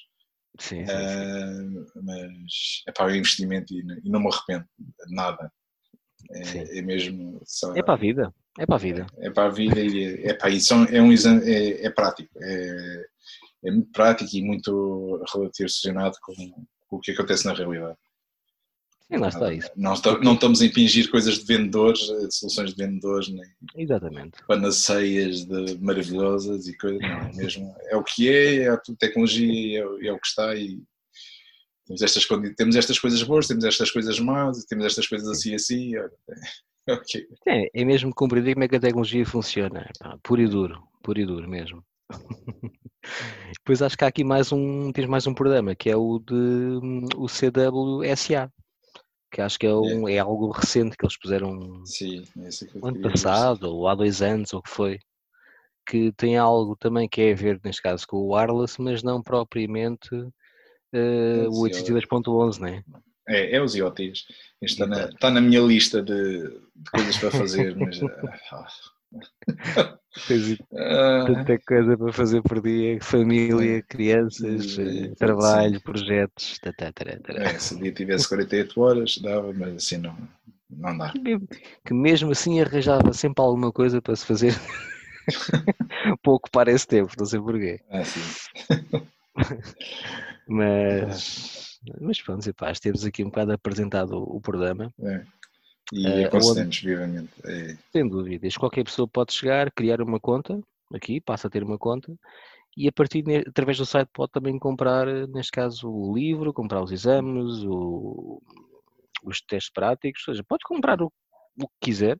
Sim, 0.59 0.85
sim, 0.85 0.85
sim. 0.85 0.91
Ah, 0.91 2.01
mas 2.03 2.83
é 2.87 2.91
para 2.91 3.07
o 3.07 3.15
investimento 3.15 3.73
e, 3.73 3.79
e 4.03 4.09
não 4.09 4.19
me 4.19 4.27
arrependo 4.31 4.65
de 4.79 5.15
nada. 5.15 5.51
É, 6.31 6.79
é 6.79 6.81
mesmo. 6.81 7.41
Só, 7.45 7.75
É 7.75 7.81
para 7.81 7.95
a 7.95 7.97
vida, 7.97 8.33
é 8.57 8.65
para 8.65 8.75
a 8.75 8.79
vida. 8.79 9.07
é 9.17 9.29
para 9.31 9.45
a 9.47 9.49
vida 9.49 9.79
e 9.79 10.25
é, 10.25 10.37
é, 10.41 10.49
e 10.49 10.61
são- 10.61 10.85
é 10.85 11.01
um 11.01 11.11
é, 11.11 11.85
é 11.85 11.89
prático, 11.89 12.29
é, 12.41 13.05
é 13.65 13.71
muito 13.71 13.91
prático 13.91 14.29
e 14.35 14.41
muito 14.43 15.23
relacionado 15.57 16.17
com, 16.21 16.33
com 16.87 16.95
o 16.97 16.99
que 16.99 17.11
acontece 17.11 17.45
na 17.45 17.53
realidade. 17.53 17.97
Sim, 19.11 19.17
lá 19.17 19.29
está 19.29 19.51
isso. 19.51 19.71
Não, 19.75 19.95
não 20.21 20.35
estamos 20.35 20.61
a 20.61 20.65
impingir 20.65 21.09
coisas 21.09 21.39
de 21.39 21.45
vendedores, 21.45 21.99
de 22.01 22.31
soluções 22.31 22.75
de 22.75 22.85
vendedores, 22.85 23.27
nem 23.29 23.43
Exatamente. 23.75 24.37
panaceias 24.47 25.45
de 25.45 25.79
maravilhosas 25.79 26.67
e 26.67 26.77
coisas, 26.77 27.01
não, 27.01 27.19
é 27.21 27.33
mesmo 27.33 27.75
é 27.87 27.97
o 27.97 28.03
que 28.03 28.29
é, 28.29 28.55
é 28.65 28.69
a 28.69 28.77
tecnologia, 28.99 29.79
é, 29.79 30.07
é 30.07 30.13
o 30.13 30.19
que 30.19 30.27
está 30.27 30.55
e 30.55 30.79
temos 31.89 32.01
estas, 32.03 32.27
temos 32.55 32.75
estas 32.75 32.99
coisas 32.99 33.23
boas, 33.23 33.47
temos 33.47 33.65
estas 33.65 33.89
coisas 33.89 34.19
más, 34.19 34.63
temos 34.65 34.85
estas 34.85 35.07
coisas 35.07 35.27
assim 35.27 35.55
assim, 35.55 35.97
olha, 35.97 36.11
é 36.87 36.93
é. 37.47 37.63
É, 37.63 37.81
é 37.81 37.85
mesmo 37.85 38.13
compreender 38.13 38.53
como 38.53 38.63
é 38.63 38.67
que 38.67 38.75
a 38.75 38.79
tecnologia 38.79 39.25
funciona. 39.25 39.89
Pá, 39.99 40.17
puro 40.23 40.41
e 40.41 40.47
duro, 40.47 40.83
puro 41.03 41.19
e 41.19 41.25
duro 41.25 41.49
mesmo. 41.49 41.83
Depois 43.57 43.81
acho 43.81 43.97
que 43.97 44.03
há 44.03 44.07
aqui 44.07 44.23
mais 44.23 44.51
um, 44.51 44.91
tens 44.91 45.07
mais 45.07 45.25
um 45.25 45.33
programa, 45.33 45.75
que 45.75 45.89
é 45.89 45.95
o 45.95 46.19
de 46.19 46.79
o 47.15 47.25
CWSA, 47.27 48.51
que 49.31 49.41
acho 49.41 49.59
que 49.59 49.65
é, 49.65 49.73
um, 49.73 50.07
é 50.07 50.19
algo 50.19 50.51
recente 50.51 50.95
que 50.95 51.05
eles 51.05 51.17
puseram 51.17 51.83
Sim, 51.85 52.23
é 52.37 52.49
que 52.49 52.79
ano 52.83 53.01
passado, 53.01 53.63
ou 53.63 53.87
há 53.87 53.95
dois 53.95 54.21
anos, 54.21 54.53
ou 54.53 54.59
o 54.59 54.63
que 54.63 54.69
foi, 54.69 54.99
que 55.87 56.11
tem 56.13 56.37
algo 56.37 56.75
também 56.75 57.07
que 57.07 57.21
é 57.21 57.31
a 57.31 57.35
ver, 57.35 57.59
neste 57.63 57.81
caso, 57.81 58.05
com 58.07 58.17
o 58.17 58.35
wireless, 58.35 58.79
mas 58.79 59.01
não 59.01 59.21
propriamente 59.21 60.09
eh, 60.93 61.47
o 61.49 61.67
Sim, 61.67 61.93
802.11, 61.93 62.59
né? 62.59 62.83
É, 63.27 63.55
é 63.55 63.61
os 63.61 63.75
IoTs. 63.75 64.25
Está 64.61 64.85
na, 64.85 65.05
está 65.05 65.29
na 65.29 65.39
minha 65.39 65.61
lista 65.61 66.01
de, 66.01 66.39
de 66.75 66.91
coisas 66.91 67.17
para 67.17 67.31
fazer, 67.31 67.75
mas. 67.75 67.99
ah, 68.03 68.67
Tens 70.27 70.57
ah, 70.75 71.23
tanta 71.27 71.57
coisa 71.59 71.97
para 71.97 72.11
fazer 72.11 72.41
por 72.41 72.61
dia, 72.61 72.99
família, 73.01 73.81
crianças, 73.83 74.77
eh, 74.77 75.05
sim. 75.07 75.13
trabalho, 75.15 75.81
projetos, 75.81 76.59
tá, 76.59 76.73
tá, 76.73 76.91
tará, 76.91 77.17
tará. 77.19 77.43
é, 77.43 77.59
se 77.59 77.75
o 77.75 77.79
dia 77.79 77.91
tivesse 77.91 78.27
48 78.27 78.81
horas, 78.81 79.17
dava, 79.19 79.53
mas 79.53 79.75
assim 79.75 79.97
não, 79.97 80.17
não 80.69 80.97
dá. 80.97 81.13
que 81.85 81.93
mesmo 81.93 82.31
assim 82.31 82.59
arranjava 82.59 83.13
sempre 83.13 83.41
alguma 83.41 83.71
coisa 83.71 84.01
para 84.01 84.15
se 84.15 84.25
fazer 84.25 84.53
para 86.21 86.33
ocupar 86.33 86.67
esse 86.67 86.87
tempo, 86.87 87.13
não 87.17 87.25
sei 87.25 87.39
porquê. 87.39 87.79
Ah, 87.89 88.03
sim. 88.03 88.21
Mas, 90.47 91.79
mas 92.01 92.21
pronto, 92.21 92.53
pá, 92.55 92.73
temos 92.73 93.05
aqui 93.05 93.23
um 93.23 93.27
bocado 93.27 93.51
apresentado 93.53 94.13
o, 94.17 94.37
o 94.37 94.41
programa, 94.41 94.91
É. 94.99 95.23
E 95.93 96.05
Eh, 96.05 96.25
aconselhamos 96.25 96.79
vivamente. 96.79 97.31
É, 97.45 97.75
sem 97.91 98.07
dúvidas. 98.07 98.57
Qualquer 98.57 98.83
pessoa 98.83 99.07
pode 99.07 99.33
chegar, 99.33 99.71
criar 99.71 100.01
uma 100.01 100.19
conta, 100.19 100.59
aqui, 100.93 101.21
passa 101.21 101.47
a 101.47 101.49
ter 101.51 101.63
uma 101.63 101.77
conta, 101.77 102.13
e 102.77 102.87
a 102.87 102.91
partir, 102.91 103.23
através 103.47 103.77
do 103.77 103.85
site 103.85 104.09
pode 104.13 104.31
também 104.31 104.57
comprar, 104.59 105.07
eh, 105.07 105.27
neste 105.27 105.51
caso, 105.51 105.89
o 105.89 106.13
livro, 106.15 106.53
comprar 106.53 106.81
os 106.83 106.91
exames, 106.91 107.63
o- 107.65 108.41
os 109.23 109.41
testes 109.41 109.71
práticos, 109.71 110.27
ou 110.27 110.33
seja, 110.33 110.43
pode 110.47 110.63
comprar 110.63 111.01
o, 111.01 111.11
o 111.61 111.67
que 111.67 111.75
quiser. 111.81 112.17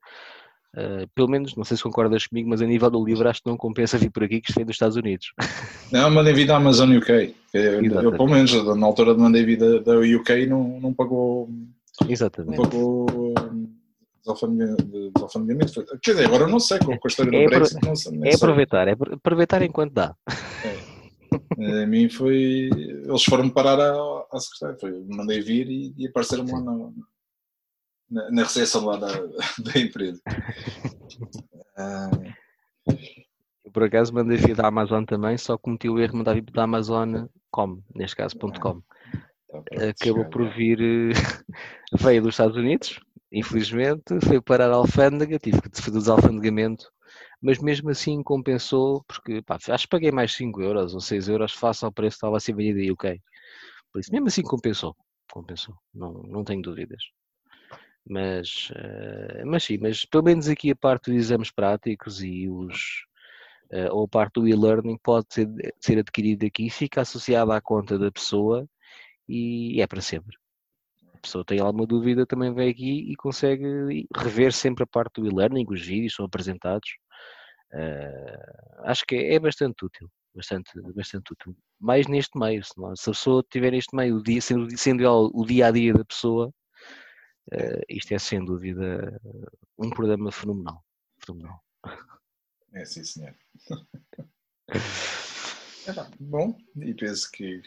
Eh, 0.75 1.07
pelo 1.15 1.27
menos, 1.27 1.55
não 1.55 1.63
sei 1.63 1.75
se 1.75 1.81
concordas 1.83 2.27
comigo, 2.27 2.47
mas 2.49 2.61
a 2.61 2.65
nível 2.65 2.91
do 2.91 3.03
livro 3.03 3.27
acho 3.27 3.41
que 3.41 3.49
não 3.49 3.57
compensa 3.57 3.97
vir 3.97 4.11
por 4.11 4.23
aqui, 4.23 4.39
que 4.39 4.49
isto 4.51 4.57
vem 4.57 4.65
dos 4.65 4.75
Estados 4.75 4.95
Unidos. 4.95 5.33
Não, 5.91 6.11
mandei 6.11 6.31
vir 6.33 6.45
da 6.45 6.57
Amazon 6.57 6.95
UK. 6.95 7.33
Eu, 7.51 7.83
eu, 7.83 8.11
pelo 8.11 8.27
menos, 8.29 8.53
na 8.77 8.85
altura 8.85 9.15
de 9.15 9.19
mandei 9.19 9.43
vir 9.43 9.57
da, 9.57 9.79
da 9.79 9.99
UK, 9.99 10.45
não, 10.45 10.79
não 10.79 10.93
pagou. 10.93 11.49
Não 12.01 12.07
Exatamente. 12.11 12.61
pagou. 12.61 13.07
hum, 13.51 13.73
desalfandegamento- 14.23 15.83
Quer 16.03 16.11
dizer, 16.11 16.25
agora 16.27 16.45
não 16.47 16.59
sei 16.59 16.77
com 16.77 16.91
a 16.93 16.99
história 17.07 17.31
do 17.31 17.37
É 17.37 17.45
Brexit. 17.47 17.83
Não 17.83 17.95
sei, 17.95 18.19
É 18.23 18.35
aproveitar, 18.35 18.87
é 18.87 18.91
apro- 18.91 19.15
aproveitar 19.15 19.63
enquanto 19.63 19.93
dá. 19.93 20.15
A 21.57 21.85
mim 21.87 22.07
foi. 22.09 22.69
Eles 22.71 23.23
foram 23.23 23.49
parar 23.49 23.79
à, 23.79 24.25
à 24.31 24.39
secretária. 24.39 24.77
Foi, 24.79 25.03
mandei 25.07 25.41
vir 25.41 25.67
e, 25.69 25.93
e 25.97 26.07
apareceram 26.07 26.45
lá 26.45 26.59
na, 26.61 26.89
na, 28.09 28.31
na 28.31 28.43
recepção 28.43 28.85
lá 28.85 28.97
da, 28.97 29.07
da 29.59 29.79
empresa. 29.79 30.21
Ah, 31.77 32.11
Eu, 33.63 33.71
por 33.71 33.83
acaso 33.83 34.13
mandei 34.13 34.37
vir 34.37 34.55
da 34.55 34.67
Amazon 34.67 35.03
também, 35.05 35.37
só 35.37 35.57
cometi 35.57 35.87
o 35.89 35.99
erro 35.99 36.13
de 36.13 36.17
mandar 36.17 36.33
vir 36.33 36.43
da 36.43 36.63
Amazon 36.63 37.27
com, 37.51 37.81
neste 37.95 38.15
caso 38.15 38.37
ponto 38.37 38.59
.com. 38.59 38.81
tá 38.81 39.89
Acabou 39.89 40.25
por 40.29 40.49
vir, 40.53 40.79
eh, 40.81 41.13
veio 41.99 42.21
dos 42.21 42.33
Estados 42.33 42.57
Unidos, 42.57 42.99
infelizmente, 43.31 44.19
foi 44.25 44.41
parar 44.41 44.71
a 44.71 44.75
alfândega, 44.75 45.39
tive 45.39 45.61
que 45.61 45.69
fazer 45.81 45.97
o 45.97 45.99
desalfandegamento, 45.99 46.91
mas 47.41 47.59
mesmo 47.59 47.89
assim 47.89 48.21
compensou, 48.23 49.03
porque 49.07 49.41
pá, 49.41 49.57
acho 49.69 49.83
que 49.83 49.89
paguei 49.89 50.11
mais 50.11 50.33
5 50.33 50.61
euros 50.61 50.93
ou 50.93 50.99
6 50.99 51.29
euros 51.29 51.53
face 51.53 51.85
ao 51.85 51.91
preço 51.91 52.15
que 52.15 52.17
estava 52.17 52.37
a 52.37 52.39
ser 52.39 52.53
vendido 52.53 52.79
em 52.79 52.91
UK. 52.91 53.21
Por 53.91 53.99
isso, 53.99 54.11
mesmo 54.11 54.27
assim 54.27 54.43
compensou, 54.43 54.95
compensou, 55.31 55.75
não, 55.93 56.13
não 56.23 56.43
tenho 56.43 56.61
dúvidas. 56.61 57.01
Mas, 58.07 58.69
eh, 58.75 59.43
mas 59.45 59.63
sim, 59.63 59.77
mas 59.77 60.05
pelo 60.05 60.23
menos 60.23 60.47
aqui 60.49 60.71
a 60.71 60.75
parte 60.75 61.11
dos 61.11 61.19
exames 61.19 61.51
práticos 61.51 62.23
e 62.23 62.49
os, 62.49 63.05
eh, 63.71 63.91
ou 63.91 64.05
a 64.05 64.07
parte 64.07 64.35
do 64.35 64.47
e-learning 64.47 64.97
pode 65.03 65.27
ser, 65.29 65.47
ser 65.79 65.99
adquirida 65.99 66.45
aqui, 66.47 66.69
fica 66.69 67.01
associada 67.01 67.55
à 67.55 67.61
conta 67.61 67.97
da 67.99 68.11
pessoa 68.11 68.67
e 69.27 69.81
é 69.81 69.87
para 69.87 70.01
sempre. 70.01 70.37
a 71.15 71.19
pessoa 71.19 71.45
tem 71.45 71.59
alguma 71.59 71.85
dúvida, 71.87 72.25
também 72.25 72.53
vem 72.53 72.69
aqui 72.69 73.11
e 73.11 73.15
consegue 73.15 74.07
rever 74.15 74.53
sempre 74.53 74.83
a 74.83 74.87
parte 74.87 75.21
do 75.21 75.27
e-learning, 75.27 75.65
os 75.69 75.81
vídeos 75.85 76.15
são 76.15 76.25
apresentados. 76.25 76.89
Uh, 77.73 78.83
acho 78.85 79.05
que 79.05 79.15
é, 79.15 79.35
é, 79.35 79.39
bastante 79.39 79.85
útil, 79.85 80.09
bastante, 80.35 80.71
bastante 80.95 81.33
útil. 81.33 81.55
Mais 81.79 82.07
neste 82.07 82.37
meio, 82.39 82.63
se, 82.63 82.71
não, 82.77 82.95
se 82.95 83.09
a 83.09 83.13
pessoa 83.13 83.45
tiver 83.49 83.71
neste 83.71 83.95
meio, 83.95 84.17
o 84.17 84.23
dia, 84.23 84.41
sendo, 84.41 84.77
sendo 84.77 85.03
o 85.33 85.45
dia 85.45 85.67
a 85.67 85.71
dia 85.71 85.93
da 85.93 86.05
pessoa, 86.05 86.51
uh, 87.53 87.83
isto 87.89 88.13
é 88.13 88.19
sem 88.19 88.43
dúvida 88.43 89.19
um 89.77 89.89
programa 89.89 90.31
fenomenal. 90.31 90.83
fenomenal. 91.19 91.61
É 92.73 92.85
sim, 92.85 93.03
senhor. 93.03 93.35
bom, 96.19 96.55
e 96.77 96.93
penso 96.93 97.31
que 97.31 97.61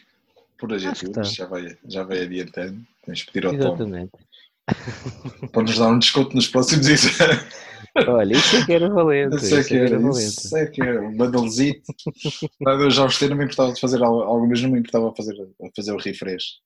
por 0.57 0.71
hoje 0.71 0.87
é 0.87 0.93
tudo, 0.93 1.11
tá. 1.11 1.23
já, 1.23 1.45
vai, 1.45 1.77
já 1.85 2.03
vai 2.03 2.21
adiantando. 2.21 2.85
Temos 3.03 3.23
que 3.23 3.31
pedir 3.31 3.47
ao 3.47 3.53
Exatamente. 3.53 4.11
Tom 4.11 4.19
para 5.51 5.63
nos 5.63 5.77
dar 5.77 5.89
um 5.89 5.99
desconto 5.99 6.35
nos 6.35 6.47
próximos 6.47 6.87
exames. 6.87 7.45
Olha, 8.07 8.33
isso 8.33 8.55
é 8.55 8.65
que 8.65 8.73
era 8.73 8.89
valente. 8.89 9.35
Isso 9.35 9.55
é 9.55 9.63
que 9.63 9.75
era, 9.75 9.99
valente. 9.99 10.19
Isso 10.19 10.57
é 10.57 10.65
que 10.65 10.81
era, 10.81 11.01
um 11.01 11.15
bundlezito. 11.15 11.93
Eu 12.59 12.89
já 12.89 13.03
gostei, 13.03 13.29
não 13.29 13.37
me 13.37 13.43
importava 13.43 13.73
de 13.73 13.79
fazer 13.79 14.01
algo, 14.01 14.47
mas 14.47 14.61
não 14.61 14.71
me 14.71 14.79
importava 14.79 15.13
fazer, 15.15 15.35
fazer 15.75 15.91
o 15.91 15.97
refresh. 15.97 16.59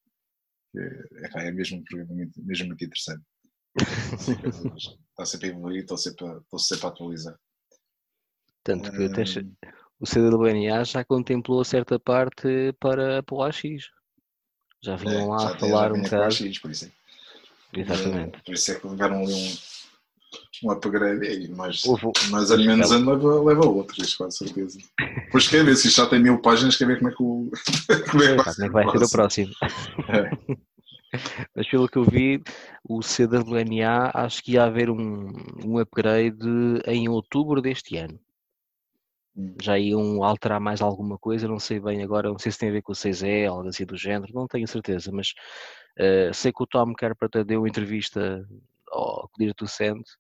É, 0.76 1.48
é 1.48 1.52
mesmo 1.52 1.78
um 1.78 1.84
programa 1.84 2.14
muito, 2.14 2.44
mesmo 2.44 2.68
muito 2.68 2.84
interessante. 2.84 3.24
Está 5.12 5.26
sempre 5.26 5.48
a 5.48 5.50
evoluir, 5.52 5.82
estou 5.82 5.98
sempre, 5.98 6.26
estou 6.26 6.60
sempre 6.60 6.86
a 6.86 6.90
atualizar. 6.90 7.40
Tanto 8.64 8.92
que 8.92 8.98
um, 8.98 9.56
o 10.00 10.06
CWNA 10.06 10.84
já 10.84 11.04
contemplou 11.04 11.64
certa 11.64 12.00
parte 12.00 12.74
para, 12.80 13.24
o 13.32 13.44
AX. 13.44 13.62
Já 14.84 14.96
vinham 14.96 15.22
é, 15.22 15.26
lá 15.26 15.40
já 15.40 15.56
a 15.56 15.60
falar 15.60 15.94
um 15.94 16.02
bocado. 16.02 16.26
AX, 16.26 16.60
por 16.60 16.72
isso. 16.72 16.86
É. 16.86 17.80
Exatamente. 17.80 18.44
Por 18.44 18.54
isso 18.54 18.72
é 18.72 18.80
que 18.80 18.88
levaram 18.88 19.24
ali 19.24 19.34
um, 19.34 19.58
um 20.64 20.72
upgrade 20.72 21.50
mas 21.56 21.84
mais 22.30 22.52
ou 22.52 22.58
menos 22.58 22.92
ano 22.92 23.12
leva, 23.12 23.44
leva 23.44 23.68
outras, 23.68 24.16
com 24.16 24.30
certeza. 24.30 24.80
Depois 25.26 25.48
quer 25.48 25.64
ver, 25.64 25.76
se 25.76 25.90
já 25.90 26.06
tem 26.06 26.20
mil 26.20 26.40
páginas, 26.40 26.76
quer 26.76 26.88
ver 26.88 26.98
como 27.00 27.10
é 27.10 27.16
que, 27.16 27.24
o, 27.24 27.52
como 28.12 28.24
é 28.24 28.30
que 28.30 28.44
vai, 28.44 28.50
é 28.50 28.68
que 28.68 28.70
vai 28.70 28.90
ser 28.90 29.04
o 29.04 29.10
próximo. 29.10 29.54
É. 30.10 30.58
Mas 31.56 31.68
pelo 31.70 31.88
que 31.88 31.98
eu 31.98 32.04
vi, 32.04 32.44
o 32.84 33.00
CWNA 33.00 34.12
acho 34.14 34.44
que 34.44 34.54
ia 34.54 34.66
haver 34.66 34.90
um, 34.90 35.32
um 35.64 35.80
upgrade 35.80 36.38
em 36.86 37.08
outubro 37.08 37.62
deste 37.62 37.98
ano 37.98 38.20
já 39.62 39.78
iam 39.78 40.24
alterar 40.24 40.60
mais 40.60 40.82
alguma 40.82 41.18
coisa, 41.18 41.48
não 41.48 41.60
sei 41.60 41.80
bem 41.80 42.02
agora, 42.02 42.30
não 42.30 42.40
sei 42.40 42.52
se 42.52 42.58
tem 42.58 42.70
a 42.70 42.72
ver 42.72 42.82
com 42.82 42.92
o 42.92 42.96
6E, 42.96 43.48
algo 43.48 43.68
assim 43.68 43.86
do 43.86 43.96
género, 43.96 44.34
não 44.34 44.48
tenho 44.48 44.68
certeza, 44.68 45.12
mas 45.12 45.34
uh, 46.00 46.34
sei 46.34 46.52
que 46.52 46.64
o 46.64 46.68
Tom 46.68 46.94
Carpenter 46.94 47.44
deu 47.46 47.68
entrevista 47.68 48.44
ao 48.90 49.30
diretor 49.38 49.68
Centro 49.68 50.12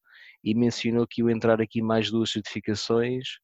e 0.47 0.55
mencionou 0.55 1.05
que 1.05 1.21
ia 1.21 1.31
entrar 1.31 1.61
aqui 1.61 1.81
mais 1.81 2.09
duas 2.09 2.31
certificações 2.31 3.39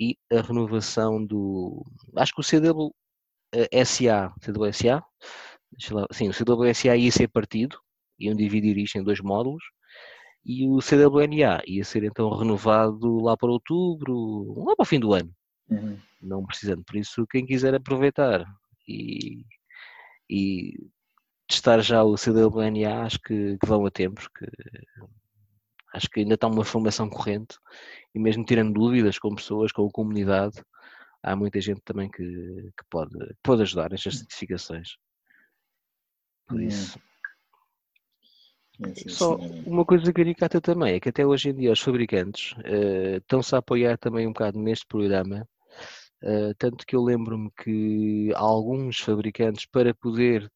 e 0.00 0.16
a 0.32 0.40
renovação 0.40 1.22
do. 1.22 1.84
Acho 2.16 2.32
que 2.34 2.40
o 2.40 2.44
CW 2.44 2.86
uh, 2.86 3.84
SA, 3.84 4.32
CWSA, 4.40 5.04
lá, 5.90 6.06
sim, 6.10 6.30
o 6.30 6.32
CWSA 6.32 6.96
ia 6.96 7.12
ser 7.12 7.28
partido, 7.28 7.78
iam 8.18 8.34
dividir 8.34 8.78
isto 8.78 8.96
em 8.96 9.04
dois 9.04 9.20
módulos 9.20 9.62
e 10.46 10.66
o 10.66 10.78
CWNA 10.78 11.62
ia 11.66 11.84
ser 11.84 12.04
então 12.04 12.30
renovado 12.30 13.20
lá 13.22 13.36
para 13.36 13.50
outubro, 13.50 14.64
lá 14.64 14.74
para 14.74 14.82
o 14.82 14.86
fim 14.86 14.98
do 14.98 15.12
ano. 15.12 15.30
Uhum. 15.68 15.98
Não 16.22 16.46
precisando. 16.46 16.82
Por 16.84 16.96
isso, 16.96 17.26
quem 17.26 17.44
quiser 17.44 17.74
aproveitar 17.74 18.46
e, 18.88 19.44
e 20.30 20.72
testar 21.46 21.80
já 21.80 22.02
o 22.02 22.14
CWNA, 22.14 23.02
acho 23.02 23.18
que, 23.20 23.58
que 23.58 23.66
vão 23.66 23.84
a 23.84 23.90
tempo, 23.90 24.22
porque 24.22 24.46
acho 25.96 26.08
que 26.10 26.20
ainda 26.20 26.34
está 26.34 26.46
uma 26.46 26.64
formação 26.64 27.08
corrente 27.08 27.56
e 28.14 28.18
mesmo 28.18 28.44
tirando 28.44 28.74
dúvidas 28.74 29.18
com 29.18 29.34
pessoas, 29.34 29.72
com 29.72 29.86
a 29.86 29.90
comunidade, 29.90 30.62
há 31.22 31.34
muita 31.34 31.60
gente 31.60 31.80
também 31.82 32.10
que, 32.10 32.22
que 32.22 32.84
pode, 32.90 33.16
pode 33.42 33.62
ajudar 33.62 33.90
nestas 33.90 34.18
certificações. 34.18 34.96
Por 36.46 36.60
isso. 36.60 37.00
Sim, 38.76 39.08
Só 39.08 39.36
uma 39.66 39.86
coisa 39.86 40.12
caricata 40.12 40.60
também 40.60 40.94
é 40.94 41.00
que 41.00 41.08
até 41.08 41.24
hoje 41.26 41.48
em 41.48 41.54
dia 41.54 41.72
os 41.72 41.80
fabricantes 41.80 42.52
uh, 42.58 43.16
estão-se 43.16 43.54
a 43.54 43.58
apoiar 43.58 43.96
também 43.96 44.26
um 44.26 44.32
bocado 44.32 44.58
neste 44.58 44.86
programa, 44.86 45.48
uh, 46.22 46.54
tanto 46.58 46.84
que 46.86 46.94
eu 46.94 47.02
lembro-me 47.02 47.50
que 47.62 48.30
alguns 48.34 48.98
fabricantes 48.98 49.64
para 49.64 49.94
poder 49.94 50.50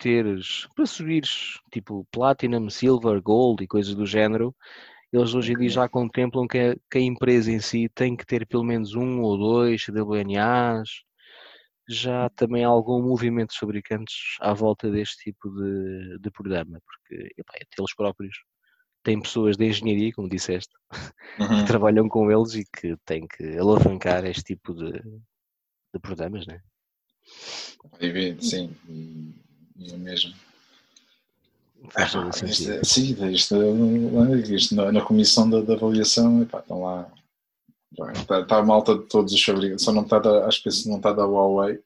teres, 0.00 0.66
para 0.74 0.86
subires 0.86 1.58
tipo 1.70 2.06
Platinum, 2.10 2.70
Silver, 2.70 3.20
Gold 3.22 3.62
e 3.62 3.68
coisas 3.68 3.94
do 3.94 4.06
género, 4.06 4.54
eles 5.12 5.34
hoje 5.34 5.52
em 5.52 5.58
dia 5.58 5.68
já 5.68 5.88
contemplam 5.88 6.48
que 6.48 6.58
a, 6.58 6.76
que 6.90 6.98
a 6.98 7.00
empresa 7.00 7.52
em 7.52 7.60
si 7.60 7.88
tem 7.88 8.16
que 8.16 8.24
ter 8.24 8.46
pelo 8.46 8.64
menos 8.64 8.94
um 8.94 9.20
ou 9.20 9.36
dois 9.36 9.86
WNAs, 9.88 10.88
já 11.88 12.26
há 12.26 12.30
também 12.30 12.64
algum 12.64 13.02
movimento 13.02 13.48
dos 13.48 13.56
fabricantes 13.56 14.36
à 14.40 14.54
volta 14.54 14.90
deste 14.90 15.24
tipo 15.24 15.50
de, 15.50 16.18
de 16.18 16.30
programa, 16.30 16.80
porque 16.86 17.32
epá, 17.36 17.54
eles 17.76 17.94
próprios 17.94 18.36
têm 19.02 19.20
pessoas 19.20 19.56
de 19.56 19.66
engenharia, 19.66 20.12
como 20.12 20.28
disseste, 20.28 20.72
uhum. 21.40 21.60
que 21.60 21.66
trabalham 21.66 22.08
com 22.08 22.30
eles 22.30 22.54
e 22.54 22.64
que 22.64 22.96
têm 23.04 23.26
que 23.26 23.58
alavancar 23.58 24.24
este 24.24 24.54
tipo 24.54 24.72
de, 24.74 24.92
de 24.92 26.00
programas, 26.00 26.46
não 26.46 26.54
é? 26.54 26.60
Sim, 28.40 28.74
e, 29.80 29.92
é 29.92 29.96
mesmo. 29.96 30.34
Faz 31.90 32.12
todo 32.12 32.32
sentido. 32.32 32.84
sim, 32.84 33.32
isto, 33.32 33.56
isto, 34.50 34.74
na, 34.74 34.92
na 34.92 35.00
comissão 35.00 35.48
da, 35.48 35.62
da 35.62 35.74
avaliação, 35.74 36.42
epá, 36.42 36.60
estão 36.60 36.82
lá 36.82 37.10
Está, 37.92 38.40
está 38.40 38.58
a 38.58 38.62
malta 38.62 38.96
de 38.96 39.06
todos 39.08 39.32
os 39.32 39.42
fabricantes, 39.42 39.84
só 39.84 39.92
não 39.92 40.02
está 40.02 40.20
da, 40.20 40.46
acho 40.46 40.62
que 40.62 40.88
não 40.88 40.96
está 40.96 41.12
da 41.12 41.24
Huawei. 41.24 41.80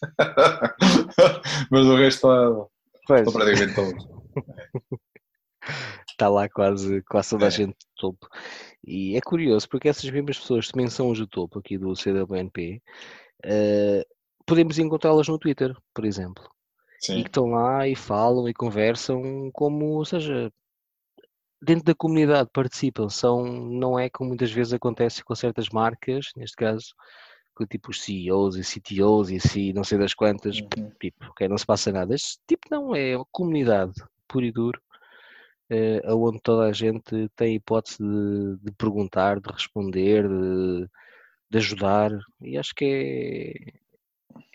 Mas 1.70 1.86
o 1.86 1.96
resto 1.96 2.16
está, 2.16 2.68
pois. 3.06 3.20
está 3.20 3.32
praticamente 3.32 3.74
todo. 3.74 4.24
Está 6.08 6.28
lá 6.30 6.48
quase, 6.48 7.02
quase 7.02 7.30
toda 7.30 7.44
a 7.44 7.48
é. 7.48 7.50
gente 7.50 7.72
de 7.72 7.86
topo. 7.96 8.26
E 8.86 9.16
é 9.16 9.20
curioso, 9.20 9.68
porque 9.68 9.88
essas 9.88 10.10
mesmas 10.10 10.38
pessoas 10.38 10.68
também 10.68 10.88
são 10.88 11.10
os 11.10 11.18
de 11.18 11.26
topo 11.26 11.58
aqui 11.58 11.76
do 11.76 11.94
CWNP. 11.94 12.82
Uh, 13.44 14.02
podemos 14.46 14.78
encontrá-las 14.78 15.28
no 15.28 15.38
Twitter, 15.38 15.76
por 15.94 16.06
exemplo. 16.06 16.44
Sim. 17.04 17.18
E 17.18 17.22
que 17.22 17.28
estão 17.28 17.50
lá 17.50 17.86
e 17.86 17.94
falam 17.94 18.48
e 18.48 18.54
conversam 18.54 19.50
como, 19.52 19.84
ou 19.96 20.04
seja, 20.06 20.50
dentro 21.62 21.84
da 21.84 21.94
comunidade 21.94 22.48
participam, 22.50 23.10
são, 23.10 23.44
não 23.44 23.98
é 23.98 24.08
como 24.08 24.28
muitas 24.28 24.50
vezes 24.50 24.72
acontece 24.72 25.22
com 25.22 25.34
certas 25.34 25.68
marcas, 25.68 26.30
neste 26.34 26.56
caso, 26.56 26.94
com 27.54 27.66
tipo 27.66 27.90
os 27.90 28.02
CEOs 28.02 28.56
e 28.56 28.64
CTOs 28.64 29.30
e 29.30 29.36
assim, 29.36 29.72
não 29.74 29.84
sei 29.84 29.98
das 29.98 30.14
quantas, 30.14 30.58
uhum. 30.58 30.90
tipo, 30.98 31.26
ok, 31.26 31.46
não 31.46 31.58
se 31.58 31.66
passa 31.66 31.92
nada. 31.92 32.14
Este 32.14 32.38
tipo 32.48 32.68
não 32.70 32.96
é 32.96 33.14
uma 33.16 33.26
comunidade, 33.30 33.92
puro 34.26 34.46
e 34.46 34.50
duro, 34.50 34.80
eh, 35.68 36.00
onde 36.08 36.40
toda 36.40 36.64
a 36.64 36.72
gente 36.72 37.28
tem 37.36 37.56
hipótese 37.56 37.98
de, 37.98 38.56
de 38.62 38.72
perguntar, 38.72 39.40
de 39.40 39.52
responder, 39.52 40.26
de, 40.26 40.88
de, 41.50 41.58
ajudar, 41.58 42.10
e 42.40 42.56
acho 42.56 42.74
que 42.74 43.74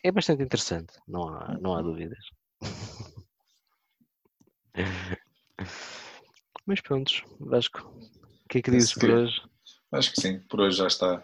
é, 0.04 0.08
é 0.10 0.12
bastante 0.12 0.42
interessante, 0.42 0.94
não 1.08 1.30
há, 1.30 1.58
não 1.62 1.74
há 1.76 1.78
uhum. 1.78 1.84
dúvidas. 1.84 2.39
Mas 6.66 6.82
pronto, 6.82 7.12
Vasco, 7.40 7.80
o 7.80 8.48
que 8.48 8.60
é 8.60 8.62
que 8.62 8.72
dizes 8.72 8.94
por 8.94 9.10
hoje? 9.10 9.42
Acho 9.92 10.14
que 10.14 10.22
sim, 10.22 10.40
por 10.42 10.62
hoje 10.62 10.78
já 10.78 10.88
está. 10.88 11.24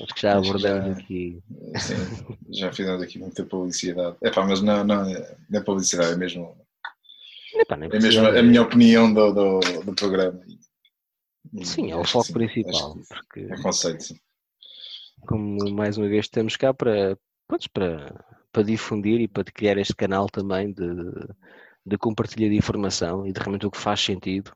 Acho 0.00 0.14
que 0.14 0.22
já 0.22 0.36
abordamos 0.36 0.98
aqui. 0.98 1.42
Sim, 1.78 2.36
já 2.50 2.72
fizemos 2.72 3.02
aqui 3.02 3.18
muita 3.18 3.44
publicidade. 3.44 4.16
É 4.22 4.30
pá, 4.30 4.46
mas 4.46 4.62
não, 4.62 4.84
não, 4.84 5.04
não 5.04 5.60
é 5.60 5.62
publicidade, 5.62 6.12
é 6.12 6.16
mesmo. 6.16 6.56
Epá, 7.54 7.76
é 7.76 7.98
mesmo 7.98 8.26
a 8.26 8.42
minha 8.42 8.62
opinião 8.62 9.12
do, 9.12 9.32
do, 9.32 9.60
do 9.84 9.94
programa. 9.94 10.40
Sim, 11.62 11.90
é 11.90 11.96
o 11.96 12.04
foco 12.04 12.26
sim, 12.26 12.32
principal. 12.34 12.96
Porque, 13.08 13.40
é 13.40 13.62
conceito, 13.62 14.04
sim. 14.04 14.20
Como 15.26 15.70
mais 15.72 15.96
uma 15.98 16.08
vez 16.08 16.26
estamos 16.26 16.56
cá 16.56 16.72
para, 16.72 17.18
para, 17.72 18.24
para 18.58 18.64
difundir 18.64 19.20
e 19.20 19.28
para 19.28 19.44
criar 19.44 19.78
este 19.78 19.94
canal 19.94 20.26
também 20.26 20.72
de, 20.72 20.84
de 21.86 21.96
compartilhar 21.96 22.48
de 22.48 22.56
informação 22.56 23.24
e 23.24 23.32
de 23.32 23.38
realmente 23.38 23.68
o 23.68 23.70
que 23.70 23.78
faz 23.78 24.00
sentido 24.00 24.50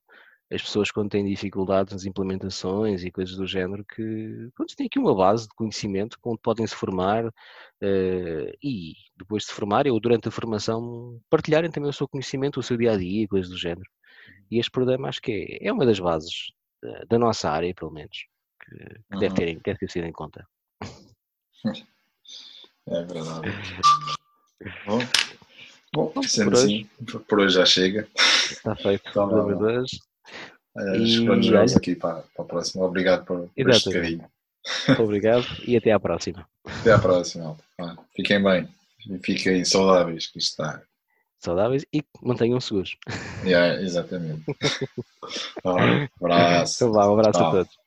as 0.52 0.60
pessoas 0.60 0.90
quando 0.90 1.10
têm 1.10 1.24
dificuldades 1.24 1.92
nas 1.92 2.04
implementações 2.04 3.04
e 3.04 3.12
coisas 3.12 3.36
do 3.36 3.46
género 3.46 3.84
que 3.84 4.50
pronto, 4.56 4.74
têm 4.74 4.86
aqui 4.86 4.98
uma 4.98 5.14
base 5.14 5.44
de 5.44 5.54
conhecimento 5.54 6.18
onde 6.24 6.40
podem 6.42 6.66
se 6.66 6.74
formar 6.74 7.26
uh, 7.26 8.52
e 8.60 8.94
depois 9.16 9.44
de 9.44 9.50
se 9.50 9.54
formarem 9.54 9.92
ou 9.92 10.00
durante 10.00 10.26
a 10.26 10.32
formação 10.32 11.20
partilharem 11.30 11.70
também 11.70 11.88
o 11.88 11.92
seu 11.92 12.08
conhecimento, 12.08 12.58
o 12.58 12.62
seu 12.62 12.76
dia 12.76 12.92
a 12.92 12.96
dia 12.96 13.22
e 13.22 13.28
coisas 13.28 13.50
do 13.50 13.56
género. 13.56 13.88
E 14.50 14.58
este 14.58 14.70
programa 14.72 15.08
acho 15.08 15.22
que 15.22 15.30
é, 15.62 15.68
é 15.68 15.72
uma 15.72 15.86
das 15.86 16.00
bases 16.00 16.52
da, 16.82 17.04
da, 17.08 17.18
nossa 17.20 17.48
área, 17.48 17.72
pelo 17.72 17.92
menos, 17.92 18.26
que, 18.60 18.76
que 18.76 19.14
uhum. 19.14 19.20
deve, 19.20 19.34
ter, 19.36 19.60
deve 19.64 19.78
ter 19.78 19.90
sido 19.90 20.06
em 20.06 20.12
conta. 20.12 20.44
É 22.88 23.02
verdade. 23.04 23.48
Bom, 24.86 25.00
Bom, 25.94 26.22
sendo 26.22 26.52
por 26.52 26.58
assim, 26.58 26.88
hoje. 27.00 27.24
por 27.28 27.40
hoje 27.40 27.54
já 27.54 27.66
chega. 27.66 28.08
Está 28.16 28.74
feito. 28.76 29.02
Então, 29.08 29.28
hoje. 29.28 30.00
Esperamos 30.94 31.76
aqui 31.76 31.94
para, 31.94 32.22
para 32.34 32.44
a 32.44 32.48
próxima. 32.48 32.84
Obrigado 32.84 33.24
por, 33.26 33.48
por 33.48 33.70
este 33.70 33.90
carinho. 33.90 34.24
Obrigado 34.98 35.44
e 35.66 35.76
até 35.76 35.92
à 35.92 36.00
próxima. 36.00 36.48
Até 36.64 36.92
à 36.92 36.98
próxima. 36.98 37.56
Fiquem 38.16 38.42
bem 38.42 38.68
e 39.06 39.18
fiquem 39.18 39.64
saudáveis, 39.64 40.28
que 40.28 40.38
está. 40.38 40.82
Saudáveis 41.38 41.84
e 41.92 42.04
mantenham 42.22 42.60
seguros. 42.60 42.96
Yeah, 43.44 43.82
exatamente. 43.82 44.44
um 45.64 46.08
abraço. 46.20 46.76
Então 46.76 46.92
vá, 46.92 47.08
um 47.08 47.14
abraço 47.14 47.38
Tchau. 47.38 47.48
a 47.48 47.50
todos. 47.50 47.81